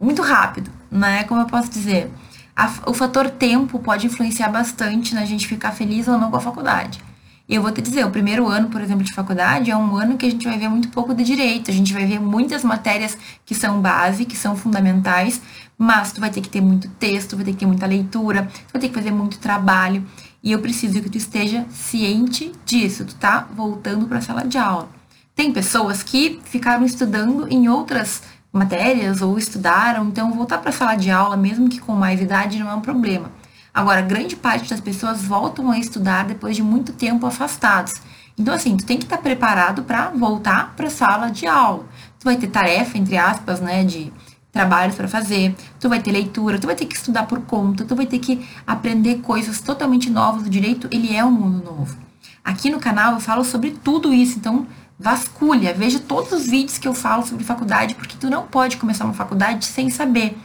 muito 0.00 0.22
rápido, 0.22 0.70
né? 0.90 1.24
Como 1.24 1.40
eu 1.40 1.46
posso 1.46 1.70
dizer? 1.70 2.10
O 2.86 2.92
fator 2.92 3.30
tempo 3.30 3.78
pode 3.78 4.06
influenciar 4.06 4.48
bastante 4.48 5.14
na 5.14 5.24
gente 5.24 5.46
ficar 5.46 5.72
feliz 5.72 6.06
ou 6.06 6.18
não 6.18 6.30
com 6.30 6.36
a 6.36 6.40
faculdade. 6.40 7.00
E 7.52 7.54
eu 7.54 7.60
vou 7.60 7.70
te 7.70 7.82
dizer, 7.82 8.06
o 8.06 8.10
primeiro 8.10 8.48
ano, 8.48 8.70
por 8.70 8.80
exemplo, 8.80 9.04
de 9.04 9.12
faculdade 9.12 9.70
é 9.70 9.76
um 9.76 9.94
ano 9.94 10.16
que 10.16 10.24
a 10.24 10.30
gente 10.30 10.48
vai 10.48 10.56
ver 10.56 10.70
muito 10.70 10.88
pouco 10.88 11.14
de 11.14 11.22
direito, 11.22 11.70
a 11.70 11.74
gente 11.74 11.92
vai 11.92 12.06
ver 12.06 12.18
muitas 12.18 12.64
matérias 12.64 13.14
que 13.44 13.54
são 13.54 13.78
base, 13.78 14.24
que 14.24 14.34
são 14.34 14.56
fundamentais, 14.56 15.38
mas 15.76 16.12
tu 16.12 16.20
vai 16.22 16.30
ter 16.30 16.40
que 16.40 16.48
ter 16.48 16.62
muito 16.62 16.88
texto, 16.98 17.36
vai 17.36 17.44
ter 17.44 17.52
que 17.52 17.58
ter 17.58 17.66
muita 17.66 17.84
leitura, 17.84 18.48
tu 18.68 18.72
vai 18.72 18.80
ter 18.80 18.88
que 18.88 18.94
fazer 18.94 19.10
muito 19.10 19.38
trabalho. 19.38 20.02
E 20.42 20.50
eu 20.50 20.60
preciso 20.60 21.02
que 21.02 21.10
tu 21.10 21.18
esteja 21.18 21.66
ciente 21.68 22.52
disso, 22.64 23.04
tu 23.04 23.14
tá 23.16 23.46
voltando 23.54 24.06
para 24.06 24.16
a 24.16 24.22
sala 24.22 24.46
de 24.46 24.56
aula. 24.56 24.88
Tem 25.34 25.52
pessoas 25.52 26.02
que 26.02 26.40
ficaram 26.46 26.86
estudando 26.86 27.46
em 27.50 27.68
outras 27.68 28.22
matérias 28.50 29.20
ou 29.20 29.36
estudaram, 29.36 30.06
então 30.06 30.32
voltar 30.32 30.56
para 30.56 30.70
a 30.70 30.72
sala 30.72 30.94
de 30.94 31.10
aula, 31.10 31.36
mesmo 31.36 31.68
que 31.68 31.80
com 31.82 31.92
mais 31.92 32.18
idade, 32.18 32.58
não 32.58 32.70
é 32.70 32.74
um 32.74 32.80
problema. 32.80 33.30
Agora, 33.74 34.02
grande 34.02 34.36
parte 34.36 34.68
das 34.68 34.80
pessoas 34.80 35.22
voltam 35.22 35.70
a 35.70 35.78
estudar 35.78 36.24
depois 36.24 36.54
de 36.54 36.62
muito 36.62 36.92
tempo 36.92 37.26
afastados. 37.26 37.94
Então, 38.38 38.54
assim, 38.54 38.76
tu 38.76 38.84
tem 38.84 38.98
que 38.98 39.04
estar 39.04 39.16
tá 39.16 39.22
preparado 39.22 39.82
para 39.82 40.10
voltar 40.10 40.74
para 40.76 40.88
a 40.88 40.90
sala 40.90 41.30
de 41.30 41.46
aula. 41.46 41.84
Tu 42.18 42.24
vai 42.24 42.36
ter 42.36 42.48
tarefa, 42.48 42.98
entre 42.98 43.16
aspas, 43.16 43.60
né, 43.60 43.84
de 43.84 44.12
trabalhos 44.52 44.94
para 44.94 45.08
fazer, 45.08 45.56
tu 45.80 45.88
vai 45.88 46.00
ter 46.00 46.12
leitura, 46.12 46.58
tu 46.58 46.66
vai 46.66 46.76
ter 46.76 46.84
que 46.84 46.94
estudar 46.94 47.24
por 47.26 47.40
conta, 47.40 47.86
tu 47.86 47.96
vai 47.96 48.04
ter 48.04 48.18
que 48.18 48.46
aprender 48.66 49.20
coisas 49.20 49.60
totalmente 49.60 50.10
novas. 50.10 50.46
O 50.46 50.50
direito, 50.50 50.86
ele 50.90 51.16
é 51.16 51.24
um 51.24 51.30
mundo 51.30 51.64
novo. 51.64 51.96
Aqui 52.44 52.68
no 52.70 52.78
canal 52.78 53.14
eu 53.14 53.20
falo 53.20 53.44
sobre 53.44 53.70
tudo 53.70 54.12
isso, 54.12 54.38
então 54.38 54.66
vasculha, 54.98 55.72
veja 55.72 55.98
todos 55.98 56.32
os 56.32 56.46
vídeos 56.46 56.76
que 56.76 56.86
eu 56.86 56.94
falo 56.94 57.26
sobre 57.26 57.44
faculdade, 57.44 57.94
porque 57.94 58.16
tu 58.16 58.28
não 58.28 58.46
pode 58.46 58.76
começar 58.76 59.04
uma 59.04 59.14
faculdade 59.14 59.64
sem 59.64 59.88
saber. 59.88 60.36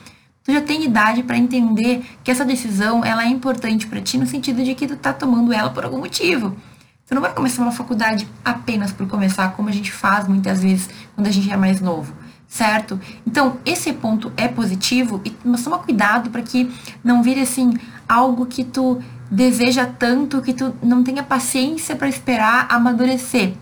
Tu 0.48 0.54
já 0.54 0.62
tem 0.62 0.86
idade 0.86 1.24
para 1.24 1.38
entender 1.38 2.06
que 2.24 2.32
essa 2.32 2.46
decisão 2.46 3.04
ela 3.04 3.26
é 3.26 3.28
importante 3.28 3.86
para 3.86 4.00
ti 4.00 4.18
no 4.18 4.26
sentido 4.26 4.64
de 4.64 4.74
que 4.76 4.88
tu 4.88 4.96
tá 4.96 5.12
tomando 5.12 5.52
ela 5.52 5.72
por 5.72 5.84
algum 5.84 5.98
motivo. 5.98 6.56
Você 7.04 7.14
não 7.14 7.22
vai 7.22 7.34
começar 7.34 7.64
uma 7.64 7.72
faculdade 7.74 8.26
apenas 8.46 8.94
por 8.94 9.06
começar, 9.10 9.52
como 9.58 9.68
a 9.68 9.74
gente 9.74 9.92
faz 9.92 10.26
muitas 10.26 10.64
vezes 10.64 10.90
quando 11.16 11.28
a 11.28 11.32
gente 11.32 11.52
é 11.52 11.58
mais 11.58 11.82
novo 11.82 12.14
certo? 12.48 12.98
Então, 13.26 13.58
esse 13.66 13.92
ponto 13.92 14.32
é 14.38 14.48
positivo, 14.48 15.22
mas 15.44 15.66
toma 15.66 15.80
cuidado 15.80 16.30
para 16.30 16.42
que 16.42 16.72
não 17.04 17.22
vire 17.22 17.42
assim 17.42 17.74
algo 18.08 18.46
que 18.46 18.64
tu 18.64 19.02
deseja 19.30 19.86
tanto 19.86 20.42
que 20.42 20.54
tu 20.54 20.74
não 20.82 21.04
tenha 21.04 21.24
paciência 21.24 21.94
para 21.94 22.08
esperar 22.08 22.68
amadurecer. 22.70 23.54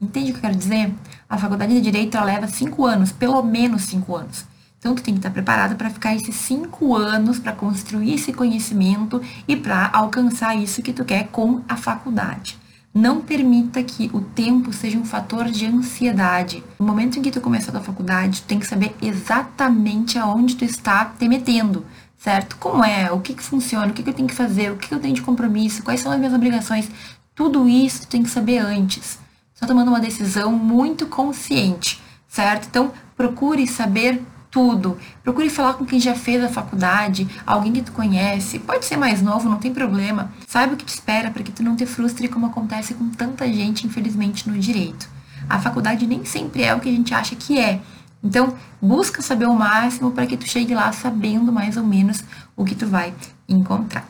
Entende 0.00 0.30
o 0.30 0.34
que 0.34 0.38
eu 0.38 0.42
quero 0.42 0.56
dizer? 0.56 0.94
A 1.28 1.36
faculdade 1.36 1.74
de 1.74 1.80
Direito 1.80 2.16
ela 2.16 2.26
leva 2.26 2.46
cinco 2.46 2.86
anos, 2.86 3.10
pelo 3.10 3.42
menos 3.42 3.82
cinco 3.82 4.14
anos. 4.14 4.46
Então, 4.78 4.94
tu 4.94 5.02
tem 5.02 5.14
que 5.14 5.18
estar 5.18 5.30
preparado 5.30 5.74
para 5.74 5.90
ficar 5.90 6.14
esses 6.14 6.36
cinco 6.36 6.94
anos 6.94 7.38
para 7.38 7.52
construir 7.52 8.14
esse 8.14 8.32
conhecimento 8.32 9.20
e 9.46 9.56
para 9.56 9.90
alcançar 9.92 10.54
isso 10.56 10.82
que 10.82 10.92
tu 10.92 11.04
quer 11.04 11.28
com 11.28 11.62
a 11.68 11.76
faculdade. 11.76 12.56
Não 12.94 13.20
permita 13.20 13.82
que 13.82 14.08
o 14.12 14.20
tempo 14.20 14.72
seja 14.72 14.98
um 14.98 15.04
fator 15.04 15.46
de 15.46 15.66
ansiedade. 15.66 16.64
No 16.78 16.86
momento 16.86 17.18
em 17.18 17.22
que 17.22 17.30
tu 17.30 17.40
começar 17.40 17.76
a 17.76 17.80
faculdade, 17.80 18.42
tu 18.42 18.46
tem 18.46 18.58
que 18.58 18.66
saber 18.66 18.94
exatamente 19.02 20.18
aonde 20.18 20.56
tu 20.56 20.64
está 20.64 21.04
te 21.04 21.28
metendo, 21.28 21.84
certo? 22.16 22.56
Como 22.56 22.84
é, 22.84 23.12
o 23.12 23.20
que, 23.20 23.34
que 23.34 23.42
funciona, 23.42 23.88
o 23.88 23.92
que, 23.92 24.02
que 24.02 24.10
eu 24.10 24.14
tenho 24.14 24.28
que 24.28 24.34
fazer, 24.34 24.72
o 24.72 24.76
que, 24.76 24.88
que 24.88 24.94
eu 24.94 25.00
tenho 25.00 25.14
de 25.14 25.22
compromisso, 25.22 25.82
quais 25.82 26.00
são 26.00 26.10
as 26.10 26.18
minhas 26.18 26.34
obrigações. 26.34 26.90
Tudo 27.34 27.68
isso 27.68 28.02
tu 28.02 28.08
tem 28.08 28.22
que 28.22 28.30
saber 28.30 28.58
antes. 28.58 29.18
Só 29.54 29.66
tomando 29.66 29.88
uma 29.88 30.00
decisão 30.00 30.52
muito 30.52 31.06
consciente, 31.06 32.00
certo? 32.28 32.68
Então, 32.68 32.92
procure 33.16 33.66
saber 33.66 34.22
tudo. 34.50 34.98
Procure 35.22 35.50
falar 35.50 35.74
com 35.74 35.84
quem 35.84 36.00
já 36.00 36.14
fez 36.14 36.42
a 36.42 36.48
faculdade, 36.48 37.28
alguém 37.46 37.72
que 37.72 37.82
tu 37.82 37.92
conhece. 37.92 38.58
Pode 38.58 38.84
ser 38.84 38.96
mais 38.96 39.22
novo, 39.22 39.48
não 39.48 39.58
tem 39.58 39.72
problema. 39.72 40.32
Saiba 40.46 40.74
o 40.74 40.76
que 40.76 40.84
te 40.84 40.94
espera 40.94 41.30
para 41.30 41.42
que 41.42 41.52
tu 41.52 41.62
não 41.62 41.76
te 41.76 41.86
frustre 41.86 42.28
como 42.28 42.46
acontece 42.46 42.94
com 42.94 43.08
tanta 43.10 43.46
gente, 43.52 43.86
infelizmente, 43.86 44.48
no 44.48 44.58
direito. 44.58 45.08
A 45.48 45.58
faculdade 45.58 46.06
nem 46.06 46.24
sempre 46.24 46.62
é 46.62 46.74
o 46.74 46.80
que 46.80 46.88
a 46.88 46.92
gente 46.92 47.14
acha 47.14 47.36
que 47.36 47.58
é. 47.58 47.80
Então, 48.22 48.54
busca 48.82 49.22
saber 49.22 49.46
o 49.46 49.54
máximo 49.54 50.10
para 50.10 50.26
que 50.26 50.36
tu 50.36 50.48
chegue 50.48 50.74
lá 50.74 50.90
sabendo 50.92 51.52
mais 51.52 51.76
ou 51.76 51.84
menos 51.84 52.24
o 52.56 52.64
que 52.64 52.74
tu 52.74 52.86
vai 52.86 53.14
encontrar. 53.48 54.06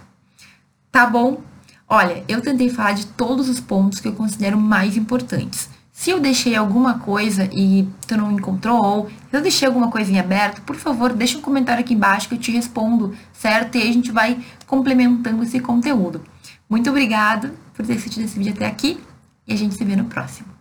Tá 0.90 1.06
bom? 1.06 1.42
Olha, 1.86 2.24
eu 2.28 2.40
tentei 2.40 2.68
falar 2.68 2.92
de 2.92 3.06
todos 3.06 3.48
os 3.48 3.60
pontos 3.60 4.00
que 4.00 4.08
eu 4.08 4.12
considero 4.12 4.58
mais 4.58 4.96
importantes. 4.96 5.70
Se 5.98 6.10
eu 6.10 6.20
deixei 6.20 6.54
alguma 6.54 7.00
coisa 7.00 7.50
e 7.52 7.88
tu 8.06 8.16
não 8.16 8.30
encontrou, 8.30 8.80
ou 8.80 9.08
se 9.08 9.36
eu 9.36 9.42
deixei 9.42 9.66
alguma 9.66 9.90
coisa 9.90 10.12
em 10.12 10.20
aberto, 10.20 10.62
por 10.62 10.76
favor, 10.76 11.12
deixa 11.12 11.36
um 11.36 11.40
comentário 11.40 11.80
aqui 11.80 11.92
embaixo 11.92 12.28
que 12.28 12.36
eu 12.36 12.38
te 12.38 12.52
respondo, 12.52 13.16
certo? 13.32 13.76
E 13.76 13.82
a 13.82 13.92
gente 13.92 14.12
vai 14.12 14.38
complementando 14.64 15.42
esse 15.42 15.58
conteúdo. 15.58 16.22
Muito 16.70 16.88
obrigada 16.88 17.52
por 17.74 17.84
ter 17.84 17.94
assistido 17.94 18.26
esse 18.26 18.38
vídeo 18.38 18.52
até 18.54 18.66
aqui 18.66 19.00
e 19.44 19.52
a 19.52 19.56
gente 19.56 19.74
se 19.74 19.84
vê 19.84 19.96
no 19.96 20.04
próximo. 20.04 20.57